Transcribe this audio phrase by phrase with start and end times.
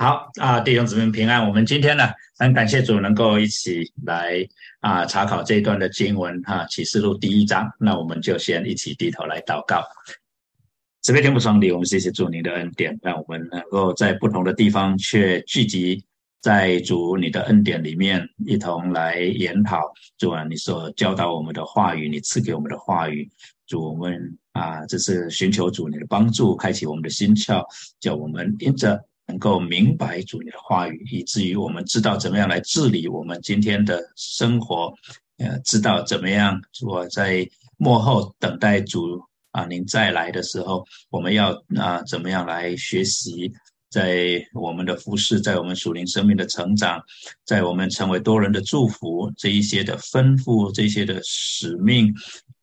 [0.00, 1.46] 好啊，弟兄姊妹平安。
[1.46, 2.04] 我们今天呢，
[2.38, 4.32] 很感谢主能够一起来
[4.80, 7.70] 啊查考这一段的经文哈，《启示录》第一章。
[7.78, 9.84] 那我们就先一起低头来祷告。
[11.02, 16.02] 慈悲天父上帝，我们谢谢主您的恩典，让我们能够在不同的地方却聚集
[16.40, 19.82] 在主你的恩典里面，一同来研讨
[20.16, 23.30] 主啊你所教导我们的话语，你赐给我们的话语。
[23.66, 27.62] 主我们啊，这是寻求主你的帮助，开启我们的心窍，
[28.00, 28.98] 叫我们因着。
[29.30, 34.92] 能够明白主你的话语，以至于我们知道怎么样来治理我们今天的生活，
[35.38, 43.52] 呃，知道怎么样我在幕后等待主啊，您再来的时候，我们要啊怎么样来学习，
[43.88, 47.00] 在我们的服饰，在我们属灵生命的成长，
[47.44, 52.12] 在我们成为多人的祝福这一些的吩咐，这些的使命。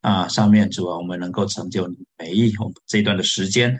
[0.08, 2.50] 啊，上面主啊，我们能够成就你每一
[2.86, 3.78] 这段的时间，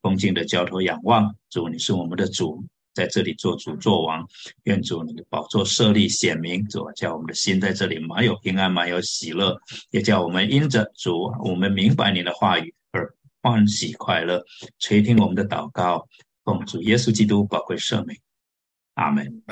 [0.00, 1.36] 恭敬的交头仰望。
[1.50, 4.26] 主，你是我们的主，在这里做主做王，
[4.62, 9.54] 愿主你的宝座设立显明，主叫我们的心在这里满有平安，满有喜乐，
[9.90, 14.42] 也叫我们因着主，我们明白你的话语而欢喜快乐，
[14.78, 16.08] 垂听我们的祷告，
[16.42, 18.16] 奉主耶稣基督宝贵圣名，
[18.94, 19.42] 阿门。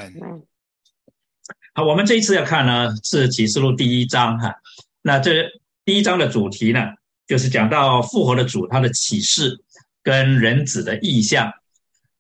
[1.74, 4.54] 好，我们这一次要看呢是启示录第一章哈，
[5.02, 5.44] 那这。
[5.84, 6.80] 第一章的主题呢，
[7.26, 9.62] 就是讲到复活的主他的启示
[10.02, 11.52] 跟人子的意象。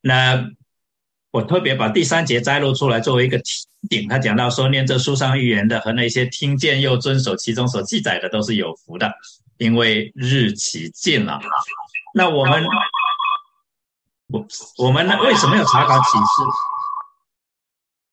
[0.02, 0.50] 那
[1.30, 3.44] 我特别把第三节摘录出来作为一个提
[3.90, 4.06] 醒。
[4.08, 9.10] 他讲到说，念这书上预言的和那些听见又遵守其中所记载的，都是有福的，
[9.56, 11.40] 因为日期近了。
[12.12, 12.64] 那我们，
[14.28, 16.42] 我我们呢，为什么要查考启示？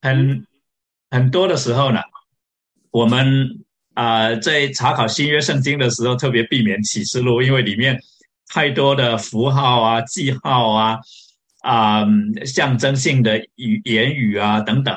[0.01, 0.47] 很
[1.09, 1.99] 很多的时候呢，
[2.89, 3.65] 我们。
[3.93, 7.99] 啊，在查考新约圣经的时候，特别避免启示录，因为里面
[8.47, 10.97] 太多的符号啊、记号啊、
[11.61, 12.05] 啊
[12.45, 14.95] 象征性的语言语啊等等，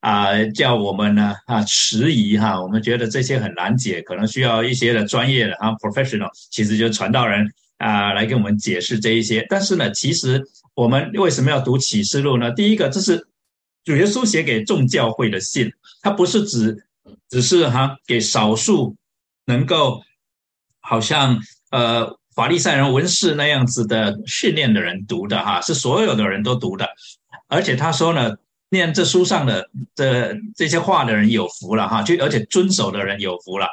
[0.00, 2.60] 啊，叫我们呢啊迟疑哈。
[2.60, 9.46] 我们觉得这些很难解，可能需要一些的专业的啊 professional，其实就传道人啊来给我们解释这一些。
[9.48, 12.52] 但是呢，其实我们为什么要读启示录呢？
[12.52, 13.26] 第一个，这是
[13.82, 15.72] 主耶稣写给众教会的信，
[16.02, 16.82] 它不是指。
[17.28, 18.96] 只是哈给少数
[19.46, 20.02] 能够
[20.80, 21.38] 好像
[21.70, 26.88] 呃法利赛人文士那样子的训练的人读的哈，是所有的人都读的。
[27.48, 28.36] 而且他说呢，
[28.70, 33.66] 念这书上的这这些话的人有福了哈，就而且遵守的人有福了。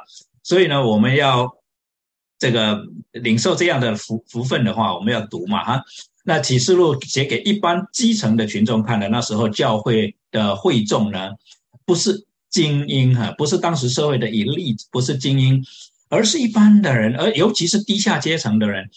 [0.43, 1.51] 所以呢，我们要
[2.39, 5.83] 这个领受这样的福福分的话，我们要读嘛哈。
[6.23, 11.31] 那启示录写给一般基层的群众看的，那时候教会的会众呢，
[11.85, 12.25] 不是。
[12.53, 15.65] 精英哈，不是当时社会的一例不是精英，
[16.07, 18.87] 而是一般的人，而尤其是低下阶层的人。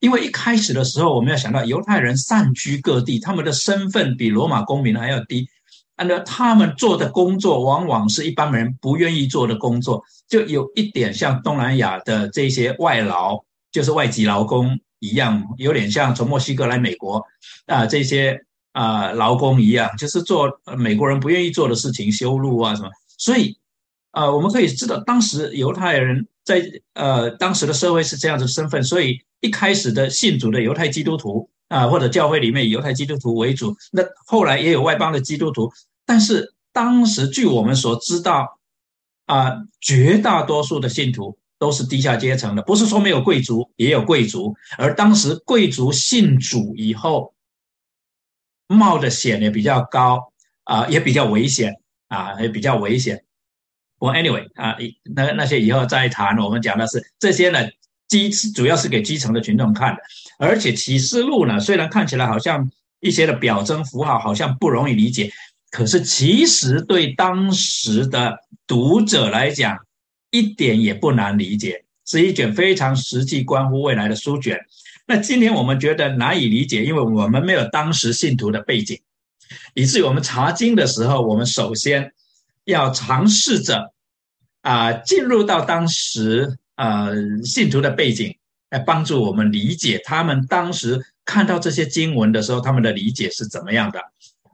[0.00, 5.48] 因为一开始的时候，我们要想到犹太人散居各地，他们的身份比罗马公民还要低，
[5.94, 13.40] 按照他们做的工作，往往是一般人不愿意做的工作，就有一点像东南亚的这些外劳，
[13.70, 17.24] 就是外籍劳工一样，有点像从墨西哥来美国
[17.66, 18.42] 啊这些。
[18.76, 22.90] 啊，劳工一样，就是做美国人不愿意做的事情，修路啊什么。
[23.16, 23.56] 所以，
[24.10, 28.84] 啊，我们可以知道，当时犹太人在呃当时的社会是这样子身份。
[28.84, 33.74] 所以一开始的信主的犹太基督徒啊，或者教会里面以犹太基督徒为主。
[33.92, 35.72] 那后来也有外邦的基督徒，
[36.04, 38.58] 但是当时据我们所知道，
[39.24, 44.54] 啊，绝大多数的信徒都是低下阶层的，不是说没有贵族，也有贵族。
[44.76, 47.32] 而当时贵族信主以后。
[48.68, 50.32] 冒的险也比较高
[50.64, 51.74] 啊，也比较危险
[52.08, 53.22] 啊，也比较危险。
[53.98, 54.76] 我 anyway 啊，
[55.14, 56.36] 那那些以后再谈。
[56.38, 57.60] 我们讲的是这些呢，
[58.08, 60.02] 基主要是给基层的群众看的。
[60.38, 65.32] 而且启示录呢，虽然看起来好像一些的表征符号好像不容易理解，
[65.70, 69.78] 可是其实对当时的读者来讲，
[70.30, 74.60] 一点也不难理解，是一卷非常实际关乎未来的书卷。
[75.06, 79.00] 那今天我们觉得难以理解，因为我们没有当时信徒的背景，
[79.74, 82.12] 以至于我们查经的时候，我们首先
[82.64, 83.92] 要尝试着
[84.62, 87.14] 啊进入到当时呃
[87.44, 88.36] 信徒的背景，
[88.70, 94.00] 来帮助我们理解他们当时看到这些经文的时候，他们的理解是怎么样的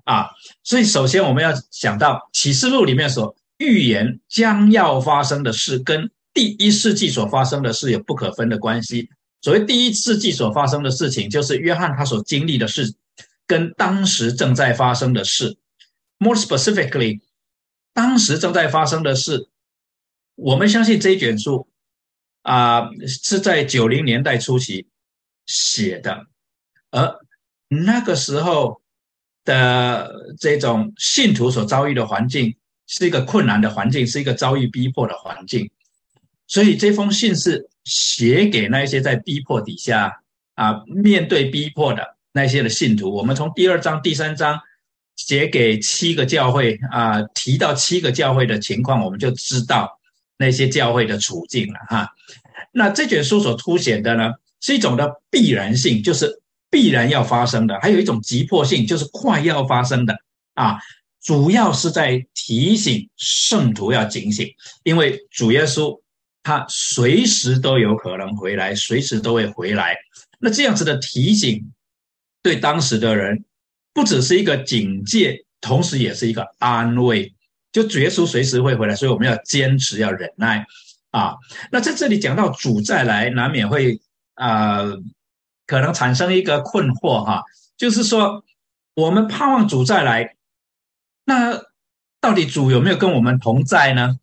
[0.04, 0.26] 啊。
[0.62, 9.08] 所以首先我们要想到启示录里面所预言将要发生的事，跟第一世纪所发生的事有不可分的关系。
[9.42, 12.94] 所谓第一世纪所发生的事情，就是约翰他所经历的事，
[13.46, 15.58] 跟当时正在发生的事。
[16.18, 17.20] More specifically，
[17.92, 19.48] 当时正在发生的事，
[20.36, 21.66] 我们相信这一卷书
[22.42, 24.86] 啊是在九零年代初期
[25.46, 26.26] 写的，
[26.92, 27.18] 而
[27.66, 28.80] 那个时候
[29.44, 32.54] 的这种信徒所遭遇的环境
[32.86, 35.68] 是一个困难的环境，是一个遭遇逼迫的环境，
[36.46, 40.20] 所以这封信是写给那些在逼迫底下
[40.54, 43.14] 啊面对逼迫的那些的信徒。
[43.14, 44.60] 我们从第二章、第三章
[45.16, 49.98] 写给七个教会啊，提到七个教会的情况，我们就知道
[50.38, 52.08] 那些教会的处境了哈。
[52.72, 56.40] 那这卷书所凸显的呢，是一种的必然性，就是
[56.70, 60.16] 必然要发生的；还有一种急迫性，就是快要发生的
[60.54, 60.78] 啊。
[61.20, 64.48] 主要是在提醒圣徒要警醒，
[64.82, 66.00] 因为主耶稣
[66.42, 69.96] 他随时都有可能回来，随时都会回来。
[70.38, 71.72] 那这样子的提醒，
[72.42, 73.44] 对当时的人
[73.92, 77.34] 不只是一个警戒，同时也是一个安慰。
[77.70, 80.66] 就耶稣随时会回来，所以我们要坚持，要忍耐。
[81.10, 81.36] 啊，
[81.70, 84.00] 那在这里讲到主再来，难免会
[84.34, 84.82] 啊，
[85.66, 87.42] 可能产生一个困惑哈，
[87.76, 88.42] 就是说
[88.94, 90.36] 我们盼望主再来，
[91.24, 91.62] 那
[92.20, 94.18] 到底主有没有跟我们同在呢？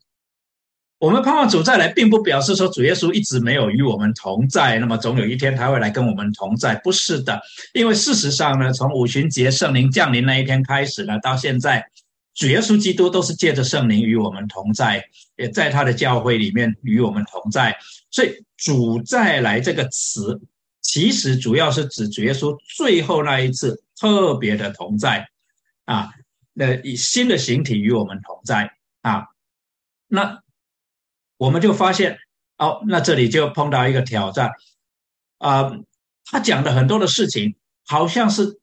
[1.00, 7.40] 我们盼望主再来，并不表示说主耶稣一直没有与我们同在，那么总有一天他会来跟我们同在，不是的，
[7.72, 11.90] 因为事实上呢，从五旬节圣灵降临那一天开始呢，到现在。
[12.32, 15.04] 主耶稣基督都是借着圣灵与我们同在，
[15.36, 17.76] 也在他的教会里面与我们同在。
[18.10, 20.40] 所以“主再来”这个词，
[20.80, 25.28] 其实主要是指主耶稣最后那一次特别的同在
[25.84, 26.10] 啊。
[26.54, 28.70] 那以新的形体与我们同在
[29.02, 29.26] 啊。
[30.06, 30.40] 那
[31.40, 32.18] 我们就发现，
[32.58, 34.50] 哦，那这里就碰到一个挑战
[35.38, 35.72] 啊。
[36.26, 37.56] 他讲的很多的事情，
[37.86, 38.60] 好像是。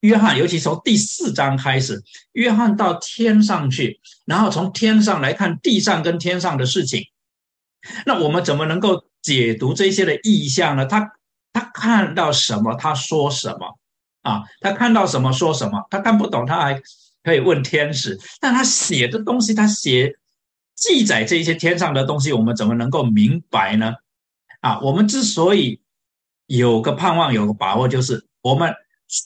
[0.00, 2.02] 约翰，尤其从第四章开始，
[2.32, 7.04] 约翰到天上去，然后从天上来看地上跟天上的事情。
[8.06, 10.86] 那我们怎么能够解读这些的意象呢？
[10.86, 11.12] 他
[11.52, 13.78] 他看到什么，他说什么
[14.22, 14.42] 啊？
[14.62, 15.86] 他看到什么说什么？
[15.90, 16.80] 他看不懂，他还
[17.22, 18.18] 可以问天使。
[18.40, 20.14] 但他写的东西，他写
[20.80, 23.94] 记载这些天上的东西，我们怎么能够明白呢？
[24.58, 25.80] 啊，我们之所以
[26.46, 28.74] 有个盼望，有个把握，就是我们。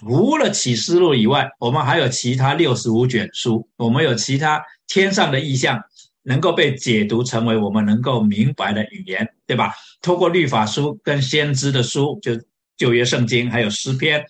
[0.00, 5.78] 除了启示录以外，我们还有其他六十五卷书，我们有其他天上的意象
[6.22, 9.74] 能够被解读成为我们能够明白的语言，对吧？
[10.00, 12.32] 通过律法书跟先知的书，就
[12.78, 14.24] 旧约圣经，还有诗篇，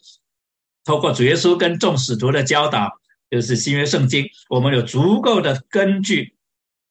[0.84, 2.90] 透过主耶稣跟众使徒的教导，
[3.30, 6.34] 就是新约圣经，我们有足够的根据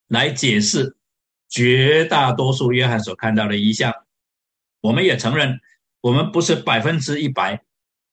[0.08, 0.96] 来解释
[1.48, 3.92] 绝大多数约翰所看到的意象。
[4.80, 5.60] 我们也承认，
[6.00, 7.62] 我们不是百分之一百。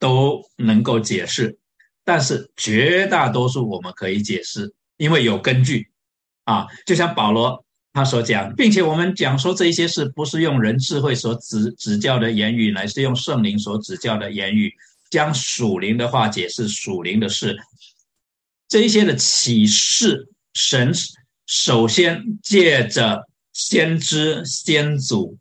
[0.01, 1.59] 都能够解释，
[2.03, 5.91] 但是绝大多数我们可以解释，因为有根据
[6.43, 6.65] 啊。
[6.87, 7.63] 就像保罗
[7.93, 14.73] 他所讲，并且我们讲说这些事不是用人智慧所指指教的言语，乃是用圣灵所指教的言语，
[15.11, 17.55] 将属灵的话解释属灵的事。
[18.67, 20.91] 这一些的启示，神
[21.51, 25.37] 首先借着先知先祖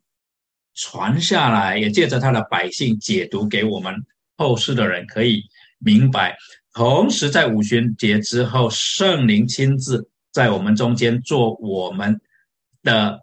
[0.74, 3.94] 传下来，也借着他的百姓解读给我们。
[4.36, 5.44] 后世的人可以
[5.78, 6.36] 明白，
[6.72, 12.20] 同时在五旬节之后，圣灵亲自在我们中间做我们
[12.82, 13.20] 的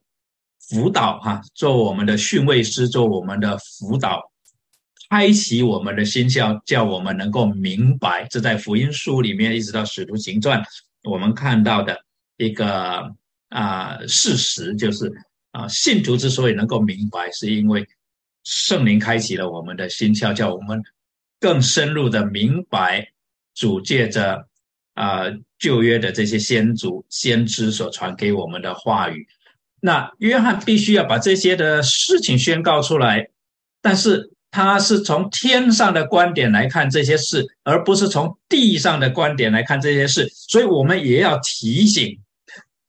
[0.69, 4.31] 辅导，哈，做我们的训位师，做我们的辅导，
[5.09, 8.25] 开启我们的心窍，叫我们能够明白。
[8.29, 10.63] 这在福音书里面，一直到使徒行传，
[11.03, 11.99] 我们看到的
[12.37, 13.13] 一个
[13.49, 15.11] 啊事实，就是
[15.51, 17.85] 啊，信徒之所以能够明白，是因为
[18.43, 20.81] 圣灵开启了我们的心窍，叫我们。
[21.39, 23.09] 更深入的明白
[23.53, 24.47] 主借着
[24.95, 25.25] 啊
[25.59, 29.27] 旧约的这些先祖先知所传给我们的话语，
[29.79, 33.29] 那约翰必须要把这些的事情宣告出来，
[33.83, 42.19] 但是他是从天上的观点来看这些事，而不是从地上的观点来看这些事，所以我们也要提醒，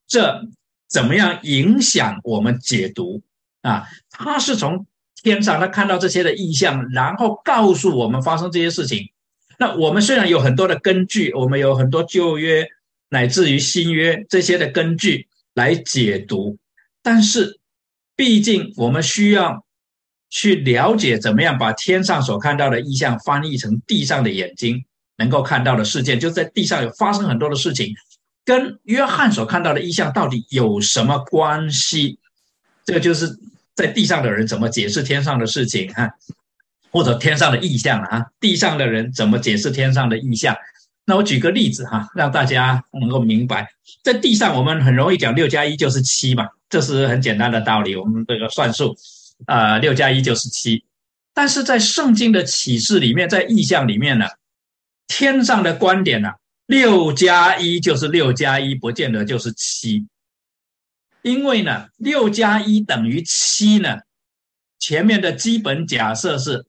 [0.08, 0.42] 这
[0.88, 3.22] 怎么样影响我们解读
[3.62, 3.84] 啊？
[4.10, 4.84] 他是从。
[5.20, 9.10] 天上，他看到这些的意象，然后告诉我们发生这些事情。
[9.58, 12.64] 那我们虽然有很多的根据，我们有很多旧约
[13.08, 16.56] 乃至于新约这些的根据来解读，
[17.02, 17.58] 但是
[18.14, 19.66] 毕竟我们需要
[20.30, 24.84] 去了解怎么样把天上所看到的意象翻译成地上的眼睛
[25.16, 27.92] 能够看到的事件，就在地上有发生很多的事情，
[28.48, 32.18] 跟约翰所看到的意象到底有什么关系？
[32.86, 33.38] 这个就是。
[33.78, 36.10] 在地上的人怎么解释天上的事情哈，
[36.90, 38.26] 或者天上的意象啊？
[38.40, 40.56] 地上的人怎么解释天上的意象？
[41.04, 43.68] 那我举个例子哈，让大家能够明白。
[44.02, 47.94] 在地上，我们很容易讲六加一就是七嘛，这是很简单的道理。
[47.94, 48.96] 我们这个算术，
[49.46, 50.82] 啊，六加一就是七。
[51.32, 54.26] 但是在圣经的启示里面，在意象里面呢，
[55.06, 56.32] 天上的观点呢，
[56.68, 60.06] 六加一就是六加一，不见得就是七。
[61.22, 64.00] 因为呢，六加一等于七呢，
[64.78, 66.66] 前面的基本假设是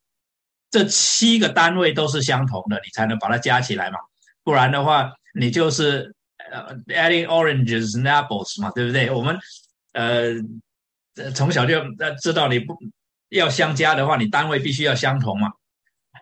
[0.71, 3.99] 这七个单位都是相同的，你才能把它加起来嘛。
[4.41, 6.15] 不然的话，你就是
[6.49, 9.11] 呃 adding oranges and apples 嘛，对不对？
[9.11, 9.37] 我们
[9.91, 10.33] 呃
[11.35, 11.75] 从小就
[12.21, 12.73] 知道，你不
[13.27, 15.51] 要相加的话，你单位必须要相同嘛。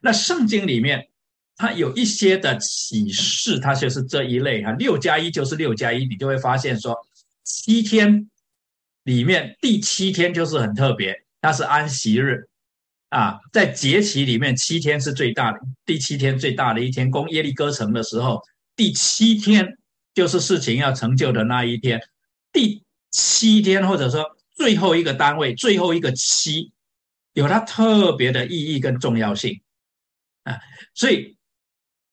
[0.02, 1.10] 那圣经里面
[1.58, 6.96] 它有一些的启示，它就是这一类哈，六加一就是六加一，你就会发现说。
[7.50, 8.30] 七天
[9.04, 12.50] 里面第七天就是很特别，它是安息日
[13.08, 18.42] 啊，在节期里面七天是最大的，第七天最大的一天，攻耶利哥城的时候，
[18.76, 19.78] 第七天
[20.14, 22.02] 就是事情要成就的那一天，
[22.52, 24.26] 第七天或者说
[24.58, 26.74] 最后一个单位，最后一个七，
[27.32, 29.62] 有它特别的意义跟重要性
[30.44, 30.60] 啊，
[30.94, 31.37] 所以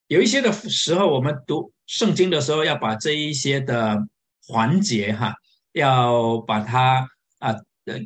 [0.09, 4.07] 有一些的时候，我们读圣经的时候，要把这一些的。
[4.47, 5.35] 环节哈，
[5.73, 7.09] 要把它
[7.39, 7.57] 啊，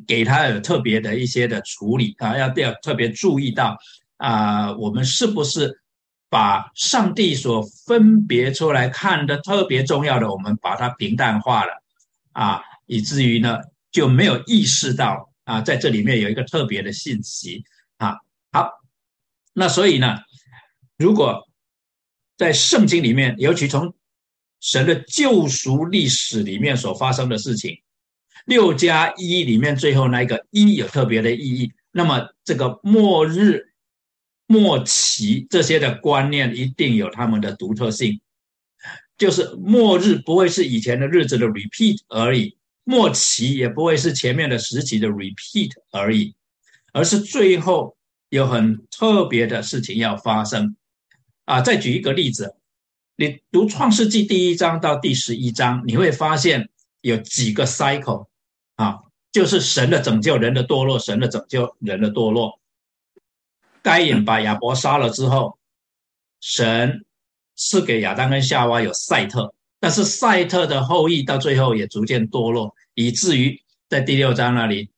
[0.06, 3.76] 给它有特别的一些的处理啊，要要特别注意到
[4.18, 5.80] 啊，我们是不是
[6.30, 11.82] 把上帝所分别出来看的特别重要的，我们把它平淡化了
[12.30, 13.58] 啊，以至于呢
[13.90, 17.64] 就没有意识到啊，在这里面有一个特别的信息
[17.96, 18.14] 啊。
[18.52, 18.70] 好，
[19.54, 20.18] 那所以呢，
[20.96, 21.47] 如果
[22.38, 23.92] 在圣经里面，尤其从
[24.60, 27.82] 神的救赎历史里面所发生的事情，
[28.46, 31.72] 六加一里面最后那一个一有特别的意义。
[31.90, 33.72] 那么这个末日
[34.46, 38.20] 末期这些的观念一定有他们的独特性，
[39.16, 46.36] 就是末日不会是以前的日子的 repeat 而已，末期也不会是前面的时期的 repeat 而已，
[46.92, 47.96] 而是最后
[48.28, 50.76] 有很特别的事情要发生。
[51.48, 52.56] 啊，再举一个例子。
[53.16, 56.68] 你读创世纪第一章到第十一章，你会发现
[57.00, 58.26] 有几个 cycle
[58.76, 58.98] 啊，
[59.32, 62.60] 就是神的拯救，人的堕落，神的拯救，人的堕落。
[63.80, 65.58] 该隐把亚伯杀了之后，
[66.42, 67.06] 神
[67.56, 74.90] 赐给亚当跟夏娃有赛特，但是赛特的后裔到最后也逐渐堕落，以至于在第六章那里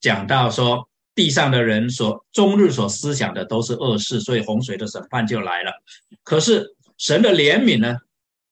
[0.00, 5.72] 讲到说，地上的人所终日所思想的都是恶事，所以洪水的审判就来了。
[6.22, 6.74] 可是。
[6.98, 7.96] 神的怜悯呢，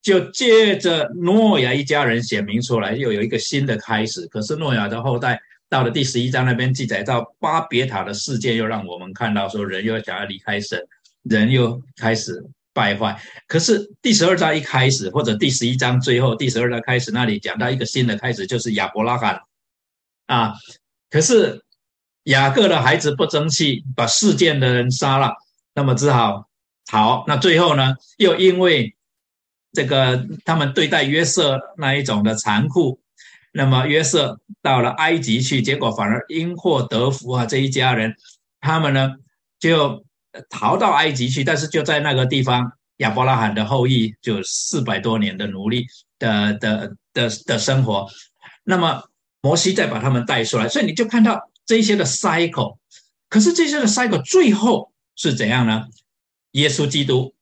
[0.03, 4.27] 就借着诺亚一家人显明出来，又有一个新的开始。
[4.27, 10.85] 可是诺亚的后代到了第十一章那边记载到巴别塔的事件，又让我们看到说人又想要离开神，
[11.23, 13.23] 人又开始败坏。
[13.47, 19.41] 可是第十二章一开始，或者第十一章最后第十二章开始那里讲到一个新的开始，就是亚伯拉罕
[20.27, 20.55] 啊。
[21.09, 21.63] 可是
[22.25, 25.35] 雅各的孩子不争气，把事件的人杀了，
[25.75, 26.49] 那么只好。
[26.87, 28.97] 逃，那最后呢，又因为
[29.73, 33.01] 这个他们对待约瑟那一种的残酷，
[33.53, 37.47] 那么约瑟到了埃及去，结果反而因祸得福啊！
[37.47, 38.17] 这一家人，
[38.61, 39.15] 他们呢
[39.61, 40.05] 就
[40.49, 45.87] 逃到埃及去，但是就在那个地方，亚伯拉罕的后裔就四百多年的奴隶
[46.19, 48.09] 的的的的生活，
[48.65, 49.05] 那么
[49.43, 52.79] 摩西再把他们带出来，所以你就看到这些的 cycle，
[53.29, 55.87] 可是这些的 cycle 最后是怎样呢？
[56.51, 57.33] 耶稣基督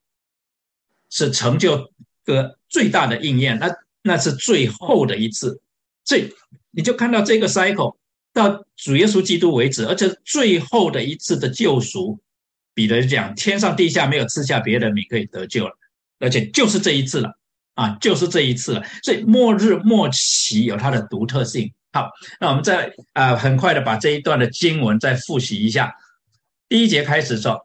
[1.08, 1.90] 是成就
[2.24, 5.62] 个最大的应验，那那是最后的一次，
[6.04, 6.30] 这
[6.72, 7.96] 你就看到这个 cycle
[8.34, 12.20] 到主耶稣基督为止，而且最后的一次的救赎，
[12.74, 15.74] 彼得讲天上地下没有赐下别的名可以得救了，
[16.18, 17.32] 而且就是这一次了
[17.72, 21.72] 啊，就是这一次了，所以末日末期有它的独特性。
[21.92, 25.94] 好，那我们再啊很快的把这一段的经文再复习一下，
[26.68, 27.64] 第一节开始说。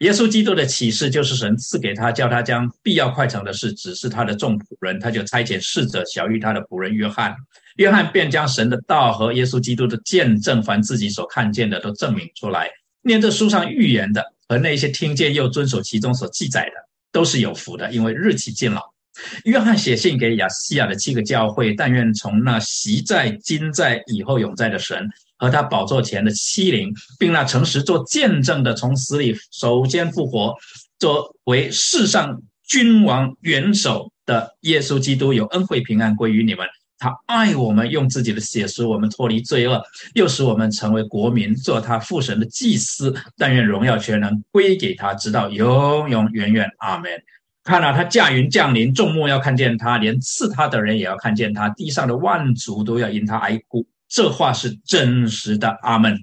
[0.00, 7.34] 耶稣基督的启示就是神赐给他，叫他将必要快成的事指示他的众仆人，他就差遣使者小于他的仆人约翰。
[7.76, 12.68] 约翰便将神的道和耶稣基督的见证，凡自己所看见的都证明出来。
[13.02, 16.72] 念这书上预言的和那些听见又遵守其中所记载的，
[17.12, 18.80] 都是有福的，因为日期近了。
[19.44, 25.08] 约翰写信给亚细亚的七个教会，但愿从那习在、今在、以后永在的神。
[25.36, 30.54] 和他宝座前的欺凌，并那诚实做见证的，从死里首先复活，
[30.98, 36.64] 作为世上君王元首的耶稣基督，有恩惠平安归于你们。
[36.98, 39.82] 他爱我们，用自己的血使我们脱离罪恶，
[40.14, 43.14] 又使我们成为国民，做他父神的祭司。
[43.36, 46.70] 但愿荣耀全能归给他，直到永永远远。
[46.78, 47.10] 阿门。
[47.64, 53.86] 看了他驾云降临，众目要看见他，连刺他的人也要看见他，地上的万族都要因他哀哭。
[54.06, 56.16] 这话是真实的，阿门。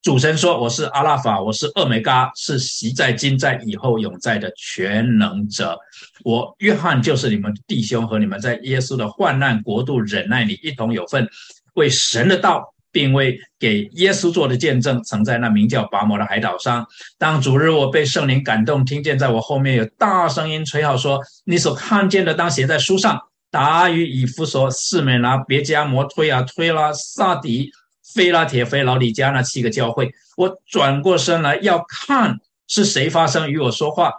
[0.00, 5.76] 主神说：“我是阿拉法，我是厄梅嘎，是习在、今在、以后永在的全能者。
[6.22, 11.28] 我约翰就是你们弟兄和你们在耶稣的患难国度忍耐里一同有份，
[11.74, 15.02] 为神的道，并为给耶稣做的见证。
[15.02, 16.86] 曾在那名叫拔摩的海岛上，
[17.18, 23.20] 当主日我被圣灵感动，听见在我后面有大声音吹号说：你所看见的，当写在书上。
[23.50, 27.70] 达于以弗所、士美拿、别加摩、推啊、推拉、萨迪。”
[28.14, 34.10] 菲拉铁菲、老李家那七个教会，我转过身来要看是谁发声与我说话。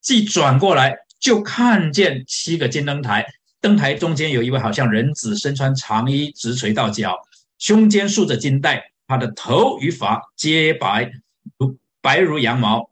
[0.00, 3.26] 既转过来，就看见七个金灯台，
[3.60, 7.16] 灯台中间有一位好像人子，身穿长衣，直垂到脚，
[7.58, 11.10] 胸间束着金带，他的头与发皆白，
[11.58, 12.90] 如白如羊毛，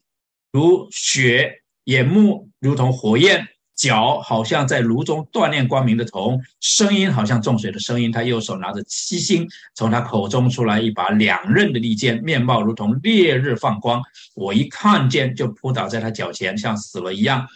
[0.53, 3.49] 如雪，眼目如同火焰。
[3.77, 8.11] 脚好像在炉中锻炼光明的铜，声音好像重水的声音。
[8.11, 14.03] 他右手拿着七星，从他口中出来一把两刃的利剑，面貌如同烈日放光。
[14.35, 17.47] 我一看见就扑倒在他脚前，像死了一样。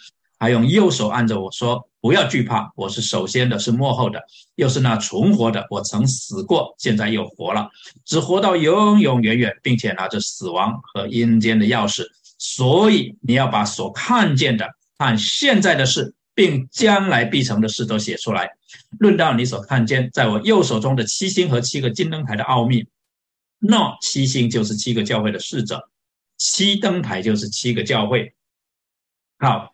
[0.40, 4.20] 还用右手按着我说：“不要惧怕，我是首先的，是幕后的，
[4.56, 5.64] 又是那存活的。
[5.70, 7.70] 我曾死过，现在又活了，
[8.04, 12.04] 只活到永永远远，并且拿着死亡和阴间的钥匙。
[12.38, 14.66] 所以你要把所看见的。”
[14.96, 18.50] 按现在的事，并将来必成的事都写出来。
[18.98, 22.86] 论到你所看见在我右手中的七星和七个金灯台的奥秘，
[23.58, 25.88] 那七星就是七个教会的使者，
[26.36, 28.34] 七灯台就是七个教会。
[29.38, 29.72] 好，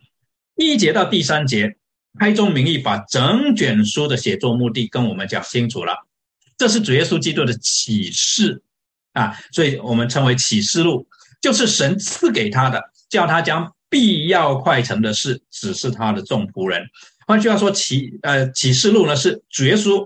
[0.57, 1.77] 第一节到第三节，
[2.19, 6.07] 开宗明义把整卷书的写作目的跟我们讲清楚了。
[6.59, 8.63] 这是主耶稣基督的启示
[9.13, 11.07] 啊，所以我们称为启示录，
[11.41, 13.73] 就是神赐给他的，叫他将。
[13.89, 16.89] 必要快成的事，只是他的众仆人。
[17.25, 20.05] 换句话说，启呃启示录呢，是主耶稣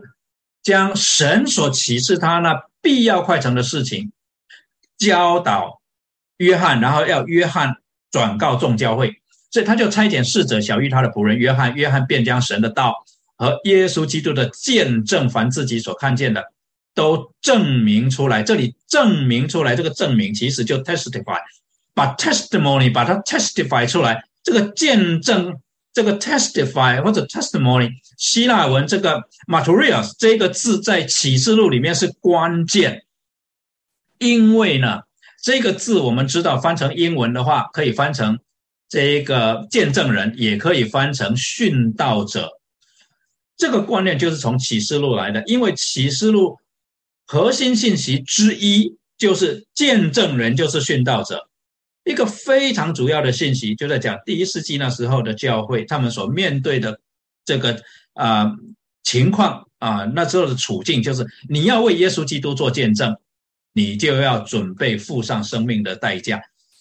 [0.62, 4.12] 将神所启示他那必要快成的事情
[4.98, 5.80] 教导
[6.36, 7.76] 约翰，然后要约翰
[8.10, 9.19] 转告众教会，
[9.50, 12.94] 所以他就差遣侍者小玉他的仆人约翰，约翰便将神的道
[13.36, 16.44] 和耶稣基督的见证，凡自己所看见的，
[16.94, 18.42] 都证明出来。
[18.42, 21.38] 这里证明出来，这个证明其实就 testify。
[21.92, 25.54] 把 testimony 把它 testify 出来，这个见证，
[25.92, 33.02] 这个 testify 或者 testimony，希腊文这个 materials 这个字在启示录里面是关键，
[34.18, 35.00] 因为呢，
[35.42, 38.38] 这个字我们知道翻成英文的话，可以翻成
[38.90, 42.50] 这一个见证人，也可以翻成殉道者。
[43.56, 46.58] 这个观念就是从启示录来的，因为启示录
[47.26, 51.48] 核心信息之一就是见证人就是殉道者。
[52.04, 56.98] 一个非常主要的信息，就在讲第一世纪那时候的教会，他们所面对的
[57.44, 57.80] 这个
[58.14, 58.50] 啊
[59.04, 63.16] 情况啊，那时候的处境，就是你要为耶稣基督做见证，
[63.72, 66.40] 你就要准备付上生命的代价。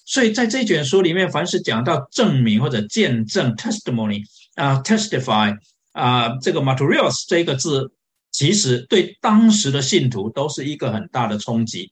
[0.09, 4.23] 所以在这卷书里面，凡是讲到证明或者见证 （testimony）
[4.55, 5.55] 啊，testify
[5.91, 7.91] 啊，这个 materials 这个字。
[8.31, 11.91] 其实对当时的信徒都是一个很大的冲击。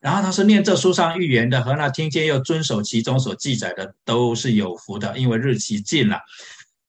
[0.00, 6.20] 然后他是念这书上预言的，和那听见又遵守其中所记载的，都是有福的，因为日期近了。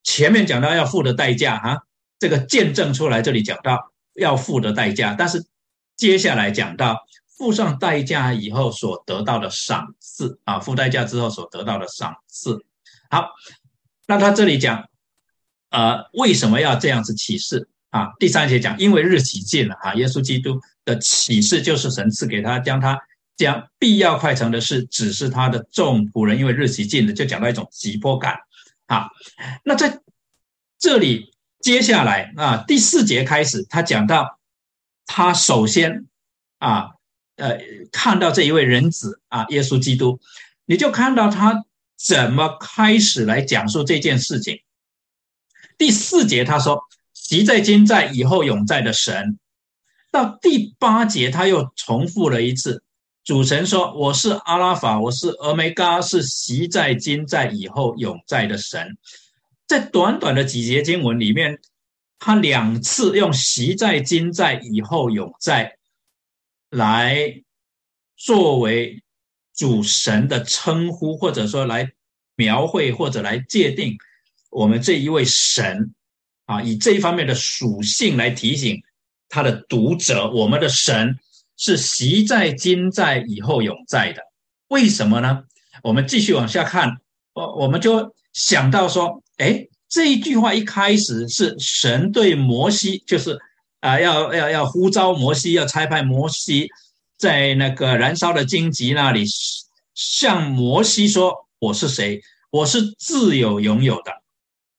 [0.03, 1.77] 前面讲到要付的代价，哈，
[2.19, 5.45] 这个见证出来，这里讲到要付的代价，但是
[5.97, 6.97] 接下来讲到
[7.39, 12.65] 付上代价以后所得到的赏赐啊，付代价之后所得到的赏赐。
[13.09, 13.29] 好，
[14.05, 14.89] 那他这里讲，
[15.69, 17.69] 呃，为什么要这样子启示？
[17.91, 22.99] 啊，第三节讲，因为日期近了啊，耶稣基督的启示就是神赐给他，将他
[23.37, 28.37] 将必要快成的事指示他的众仆人，因为日期近了，就讲到一种急迫感。
[28.87, 29.07] 啊，
[29.63, 30.01] 那在
[30.77, 34.39] 这里接下来啊，第四节开始，他讲到
[35.05, 36.05] 他首先
[36.57, 36.89] 啊，
[37.39, 37.59] 呃，
[37.91, 40.19] 看到这一位人子啊，耶稣基督，
[40.65, 41.65] 你就看到他
[41.97, 44.59] 怎么开始来讲述这件事情。
[45.77, 46.83] 第四节他说。
[47.13, 49.37] 习在今在以后永在的神，
[50.09, 52.81] 到第八节他又重复了一次。
[53.23, 58.97] 主神说：“我是阿拉法，我是俄梅嘎，是习在今在以后永在的神。”
[59.67, 61.59] 在短短的几节经文里面，
[62.17, 65.77] 他两次用“习在今在以后永在”
[66.69, 67.41] 来
[68.15, 69.01] 作为
[69.55, 71.91] 主神的称呼，或者说来
[72.35, 73.97] 描绘或者来界定
[74.49, 75.93] 我们这一位神。
[76.45, 78.81] 啊，以这一方面的属性来提醒
[79.27, 81.19] 他的读者，我们的神
[81.57, 84.23] 是习在、今在、以后永在的。
[84.69, 85.43] 为什么呢？
[85.83, 86.97] 我们继续往下看，
[87.33, 93.39] 我我们就想到说，哎，这一句话一开始是神对摩西，就是
[93.79, 96.69] 啊，要要要呼召摩西，要差派摩西
[97.17, 99.25] 在那个燃烧的荆棘那里，
[99.93, 102.21] 向摩西说：“我是谁？
[102.49, 104.11] 我是自有拥有的。”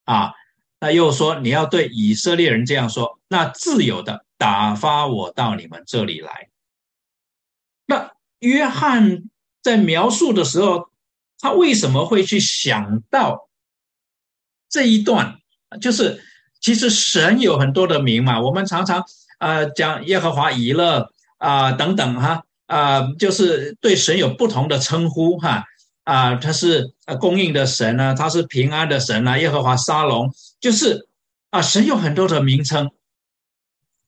[0.04, 0.32] 啊，
[0.80, 6.48] 那又说你要对以色列人这样说：“那自由的打发我到你们这里来。”
[7.86, 9.30] 那约翰
[9.62, 10.90] 在描述的时候，
[11.38, 13.48] 他为什么会去想到
[14.68, 15.38] 这一段？
[15.80, 16.22] 就是
[16.60, 19.04] 其实神有很多的名嘛，我们常常
[19.38, 21.12] 呃讲耶和华以勒。
[21.40, 25.64] 啊，等等哈，啊，就是对神有不同的称呼哈，
[26.04, 31.08] 啊，他是呃供应的神呢，他是平安的神啊，耶和华沙龙，就是
[31.48, 32.90] 啊，神有很多的名称，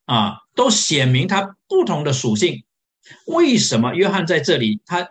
[0.05, 2.65] 啊，都显明他不同的属性。
[3.27, 5.09] 为什么约翰在这里他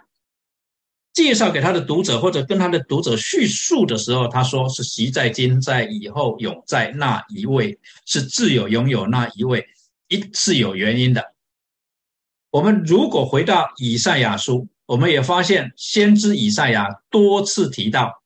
[1.14, 9.68] 介绍给他的读者或者跟他的读者叙述的时候，他说是习在今在以后永在那一位，是自有拥有那一位，
[10.08, 11.34] 一是有原因的。
[12.50, 18.22] 我们如果回到以赛亚书，我们也发现先知以赛亚多次提到，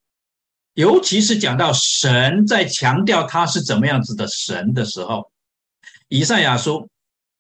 [0.74, 5.32] 尤其是讲到神在强调他是怎么样子的神的时候，
[6.08, 6.89] 以赛亚书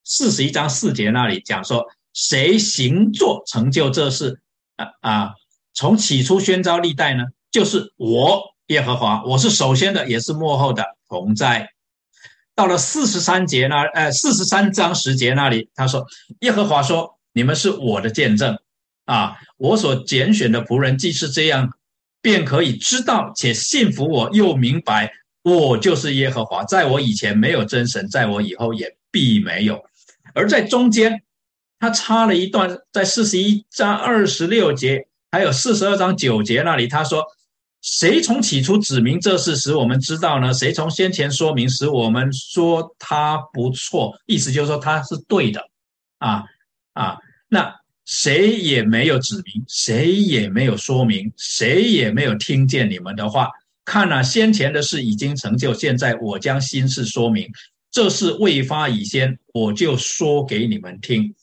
[0.03, 4.39] 四十一章四节那里讲说，谁行作成就这事
[4.75, 5.33] 啊啊，
[5.73, 11.69] 从起初宣召历代呢，就是我耶和华，我是首先的，也是幕后的同在。
[12.55, 16.05] 到了四十三节那，呃，四十三章十节那里，他说
[16.39, 18.57] ：“耶和华说，你们是我的见证
[19.03, 19.35] 啊！
[19.57, 21.69] 我所拣选的仆人既是这样，
[22.21, 25.11] 便可以知道且信服我，又明白
[25.43, 26.63] 我就是耶和华。
[26.63, 29.83] 在我以前没有真神，在我以后也必没有。
[30.33, 31.23] 而在中间，
[31.79, 37.23] 他插了一段，在四十一章二十六节，还有四十二章九节那里，他说。”
[37.87, 40.51] 谁从起初指明这事使我们知道呢？
[40.51, 44.11] 谁从先前说明使我们说他不错？
[44.25, 45.61] 意思就是说他是对的，
[46.17, 46.43] 啊
[46.93, 47.71] 啊，那
[48.03, 53.51] 谁也没有指明，谁也没有说明，谁也没有听见你们的话。
[53.83, 57.47] 看了先前的事已经成就，现在我将新事说明。
[57.91, 61.35] 这事未发以先，我就说给你们听。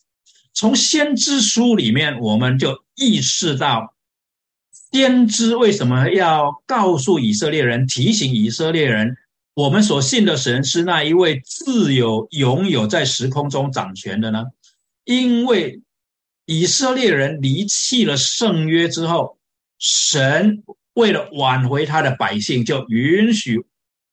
[0.53, 3.93] 从先知书里面，我们就意识到。
[4.91, 9.17] 先知为什么要告诉以色列人、提醒以色列人，
[9.55, 14.43] 我们所信的神是那一位自有、拥有在时空中掌权的呢？
[15.03, 15.81] 因为
[16.45, 19.39] 以色列人离弃了圣约之后，
[19.79, 20.63] 神
[20.93, 23.65] 为了挽回他的百姓，就允许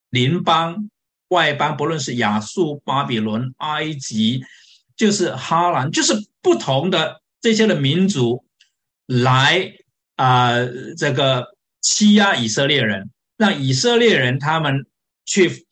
[0.08, 0.88] 邻邦、
[1.28, 4.42] 外邦，不论是亚述、巴比伦、埃及，
[5.00, 8.44] 就是哈兰，就是不同的这些的民族
[9.06, 9.72] 来。
[10.16, 10.52] 啊，
[10.98, 14.84] 这个欺压以色列人，让以色列人他们
[15.24, 15.66] 去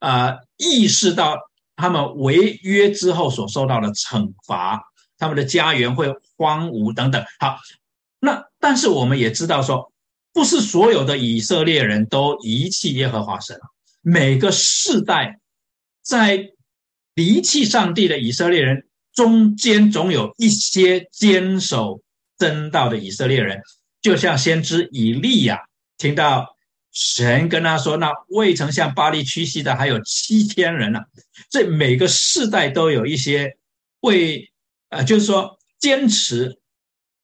[0.00, 1.38] 啊意识到
[1.76, 4.82] 他们违约之后所受到的惩罚，
[5.16, 7.24] 他们的家园会荒芜等等。
[7.38, 7.56] 好，
[8.18, 9.92] 那但是我们也知道说，
[10.32, 13.56] 不是所有的以色列人都遗弃耶和华神，
[14.02, 15.38] 每个世代
[16.02, 16.50] 在
[17.14, 22.02] 离弃上帝的以色列人中间，总有一些坚守
[22.38, 23.60] 真道的以色列人。
[24.02, 25.60] 就像先知以利亚
[25.96, 26.56] 听到
[26.92, 31.00] 神跟他说：“那未曾向巴黎屈膝的还有七千人呢。”
[31.48, 33.56] 这每个世代都有一些
[34.00, 34.50] 为
[34.90, 36.58] 呃，就是说坚持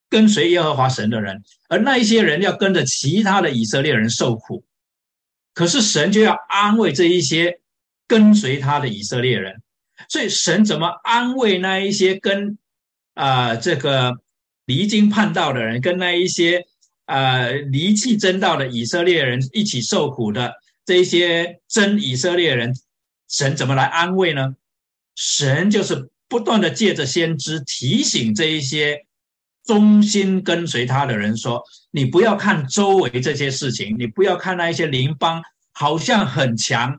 [0.08, 4.64] 跟随耶和华神的人，而那一些人要跟着其他的以色列人受苦。
[5.52, 7.60] 可是神就要安慰这一些
[8.06, 9.60] 跟随他的以色列人，
[10.08, 12.58] 所以神怎么安慰那一些跟
[13.14, 14.20] 啊这个
[14.64, 16.66] 离经叛道的人，跟那一些？
[17.06, 20.54] 呃，离弃真道的以色列人一起受苦的
[20.86, 22.72] 这一些真以色列人，
[23.28, 24.54] 神怎么来安慰呢？
[25.16, 29.06] 神就是不断的借着先知提醒这一些
[29.64, 36.96] 忠心跟随他的人说：你不要看周围这些事情，你不要看那一些邻邦好像很强，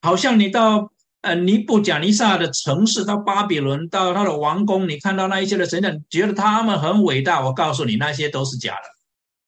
[0.00, 0.90] 好像你到
[1.22, 7.40] 呃尼布贾尼撒的城市，到巴比伦，到他的王宫，你看到那一些的神像，觉得他们很伟大。
[7.44, 8.82] 我告诉你，那些都是假的。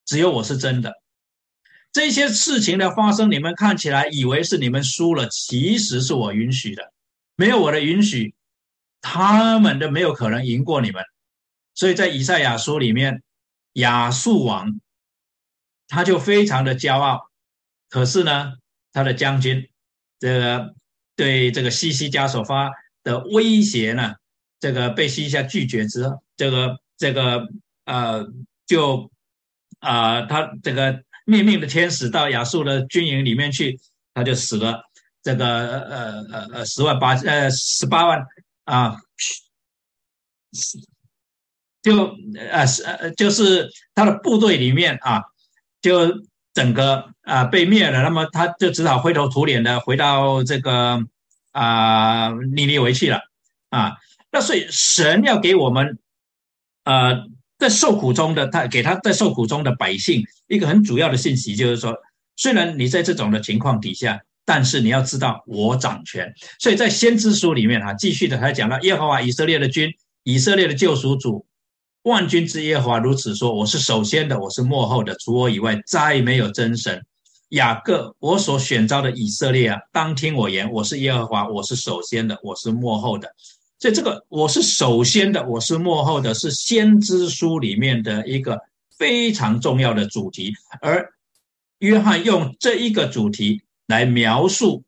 [0.07, 0.93] 只有我是真的，
[1.93, 6.93] 这些事情的发生，你们看起来以为是你们输了，其实是我允许的。
[7.37, 8.35] 没有我的允许，
[9.01, 11.03] 他们都没有可能赢过你们。
[11.75, 13.23] 所以在以赛亚书里面，
[13.73, 14.81] 亚述王
[15.89, 17.29] 他就非常的骄傲，
[17.89, 18.53] 可是呢，
[18.93, 19.69] 他的将军
[20.21, 20.75] 这个
[21.16, 22.70] 对这个西西家所发
[23.03, 24.14] 的威胁呢，
[24.61, 27.46] 这个被西西家拒绝之后，这个这个
[27.85, 28.27] 呃
[28.66, 29.11] 就。
[29.81, 33.79] 啊，他这个命令的天使到亚述的军营里面去，
[34.14, 34.83] 他就死了。
[35.22, 38.24] 这个呃呃呃十万八呃十八万
[38.64, 38.96] 啊，
[41.83, 45.20] 就呃是呃就是他的部队里面啊，
[45.83, 46.09] 就
[46.55, 51.05] 整个啊被灭了，那么他就只好灰头土脸的回到这个
[51.51, 53.21] 啊尼尼维去了
[53.71, 53.95] 啊。
[54.31, 55.99] 那所以神要给我们
[56.85, 57.27] 呃
[57.59, 61.97] 在受苦中的他给他在受苦中的百姓一个很主要的信息，就是说，
[62.37, 66.33] 虽然你在这种的情况底下，但是你要知道我掌权。
[66.61, 71.47] 所以在先知书里面啊，继续的他讲到耶和华以色列的君，以色列的救赎主。
[72.05, 77.03] 万军之耶和华如此说：“我是首先的，我是幕后的，除我以外再没有真神。
[77.49, 80.71] 雅各，我所选召的以色列啊，当听我言。
[80.71, 83.35] 我是耶和华，我是首先的，我是幕后的。
[83.79, 88.61] 所以这个我是首先的，我是幕后的，是先知书里面的一个
[88.99, 90.53] 非常重要的主题。
[90.83, 91.11] 而
[91.79, 94.85] 约翰用这一个主题来描述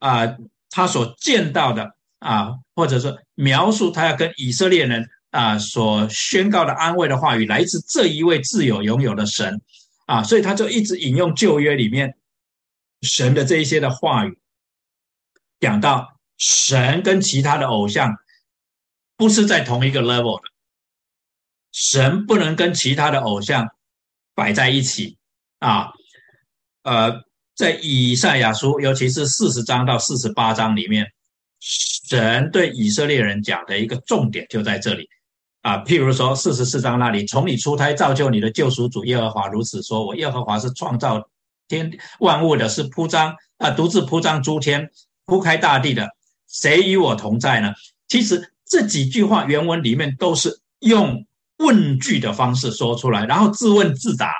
[0.00, 0.36] 啊，
[0.68, 9.60] 他所见到的啊，或者说描述他要跟以色列人。”啊，所宣告的安慰的话语来自这一位自有拥有的神
[10.06, 12.16] 啊，所以他就一直引用旧约里面
[13.00, 14.38] 神的这一些的话语，
[15.58, 18.14] 讲到神跟其他的偶像
[19.16, 20.48] 不是在同一个 level 的，
[21.72, 23.74] 神不能跟其他的偶像
[24.34, 25.16] 摆在一起
[25.60, 25.92] 啊。
[26.82, 27.22] 呃，
[27.54, 31.10] 在以赛亚书，尤其是四十章到四十八章里面，
[31.60, 35.08] 神对以色列人讲的一个重点就在这里。
[35.62, 41.28] 啊，譬如说四十四章那里，从你出胎造就你的救赎主耶和华如此说：我耶和华是创造
[41.68, 44.90] 天万物的，是铺张啊，独自铺张诸天、
[45.24, 46.08] 铺开大地的，
[46.48, 47.72] 谁与我同在呢？
[48.08, 51.24] 其实这几句话原文里面都是用
[51.58, 54.32] 问句的方式说出来，然后自问自答。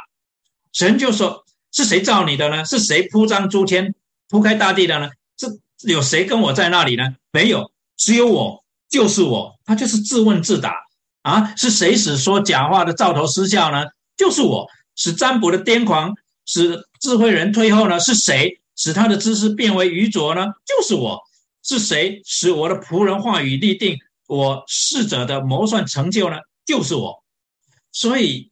[0.73, 2.65] 神就说：是谁造你的呢？
[2.65, 3.95] 是谁铺张诸天、
[4.29, 5.09] 铺开大地的呢？
[5.37, 5.47] 这
[5.89, 7.15] 有谁跟我在那里呢？
[7.31, 9.57] 没有，只有我，就是我。
[9.65, 10.75] 他就是自问自答。
[11.23, 13.87] 啊，是谁使说假话的兆头失效呢？
[14.17, 17.99] 就是我使占卜的癫狂，使智慧人退后呢？
[17.99, 20.47] 是谁使他的知识变为愚拙呢？
[20.67, 21.21] 就是我。
[21.65, 26.39] 是谁使我的仆人话语立定，我逝者的谋算成就呢？
[26.67, 27.23] 就是我。
[27.93, 28.51] 所以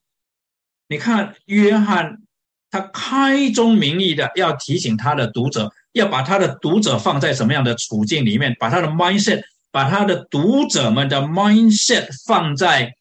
[0.88, 2.18] 你看，约翰
[2.70, 9.42] 他开宗明义的要提醒他的读者，要把他的读者放在什么样的处境里面，把他的 mindset。
[9.70, 12.94] 把他的读者们的 mindset 放在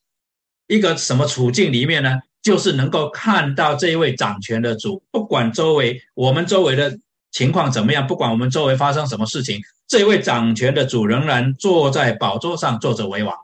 [0.67, 2.19] 一个什么处境里面呢？
[2.41, 6.97] 就是能够看到这一位掌权的主，不管周围我们周围的
[7.31, 13.35] 情况怎么样，不管我们周围发生什么事情，这一位掌权的主仍然坐在宝座上，坐着为王。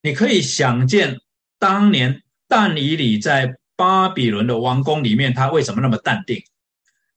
[0.00, 1.18] 你可以想见，
[1.58, 6.40] 当年但以理在巴比伦的王宫里面，他为什么那么淡定？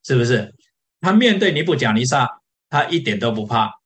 [0.04, 0.56] 是不是？
[1.00, 3.81] 他面对尼布甲尼撒，他一点都不怕。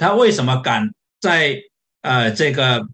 [0.00, 1.60] 他为什么敢在
[2.00, 2.88] 呃这个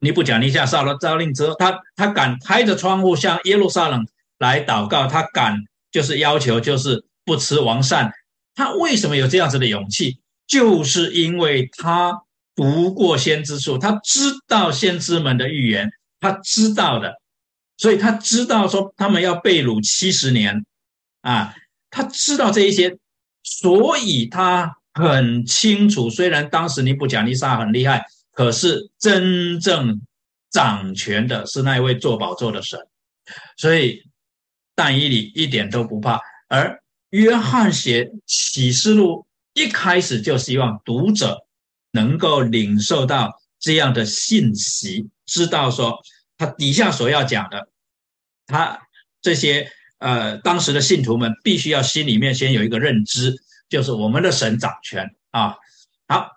[0.00, 4.04] 尼布甲尼撒上了诏令之后，他他敢开着窗户向耶路撒冷
[4.38, 5.56] 来祷告，他敢
[5.92, 8.10] 就是要求就是不吃王膳，
[8.56, 10.18] 他为什么有这样子的勇气？
[10.48, 12.22] 就是因为他
[12.56, 17.20] 读过先知书，他知道先知们的预言，他知道的，
[17.76, 20.66] 所以他知道说他们要被掳七十年
[21.20, 21.54] 啊，
[21.88, 22.98] 他知道这一些，
[23.44, 24.76] 所以他。
[24.94, 30.00] 很清楚，虽然当时尼布甲尼撒很厉害，可是真正
[30.50, 32.78] 掌权的是那一位坐宝座的神，
[33.56, 34.02] 所以
[34.74, 36.20] 但以理一点都不怕。
[36.48, 41.38] 而约翰写启示录一开始就希望读者
[41.92, 45.98] 能够领受到这样的信息，知道说
[46.36, 47.68] 他底下所要讲的，
[48.46, 48.78] 他
[49.22, 53.34] 这些呃当时的信徒们必须要心里面先有一个认知。
[53.72, 55.56] 就是我们的神掌权啊，
[56.06, 56.28] 好，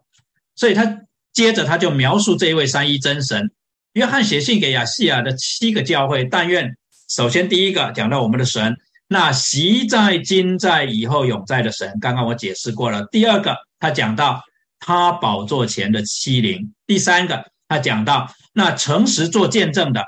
[0.56, 1.02] 所以他
[1.34, 3.52] 接着他就描述这一位三一真神。
[3.92, 6.78] 约翰写信给亚细亚的七个教会，但愿
[7.10, 8.78] 首先第一个讲到我们的神，
[9.10, 11.98] 那习在、今在、以后永在的神。
[12.00, 13.06] 刚刚我解释过了。
[13.12, 14.42] 第二个，他讲到
[14.80, 16.74] 他宝座前的欺凌。
[16.88, 20.06] 第三个，他讲到那诚实做见证的，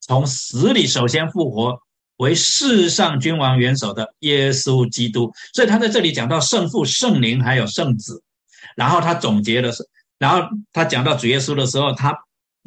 [0.00, 1.82] 从死里首先复活。
[2.18, 8.22] 为世上君王元首的耶稣基督，所以他在这里讲到圣父、圣灵还有圣子，
[8.76, 12.16] 然后他总结的是，然后他讲到主耶稣的时候，他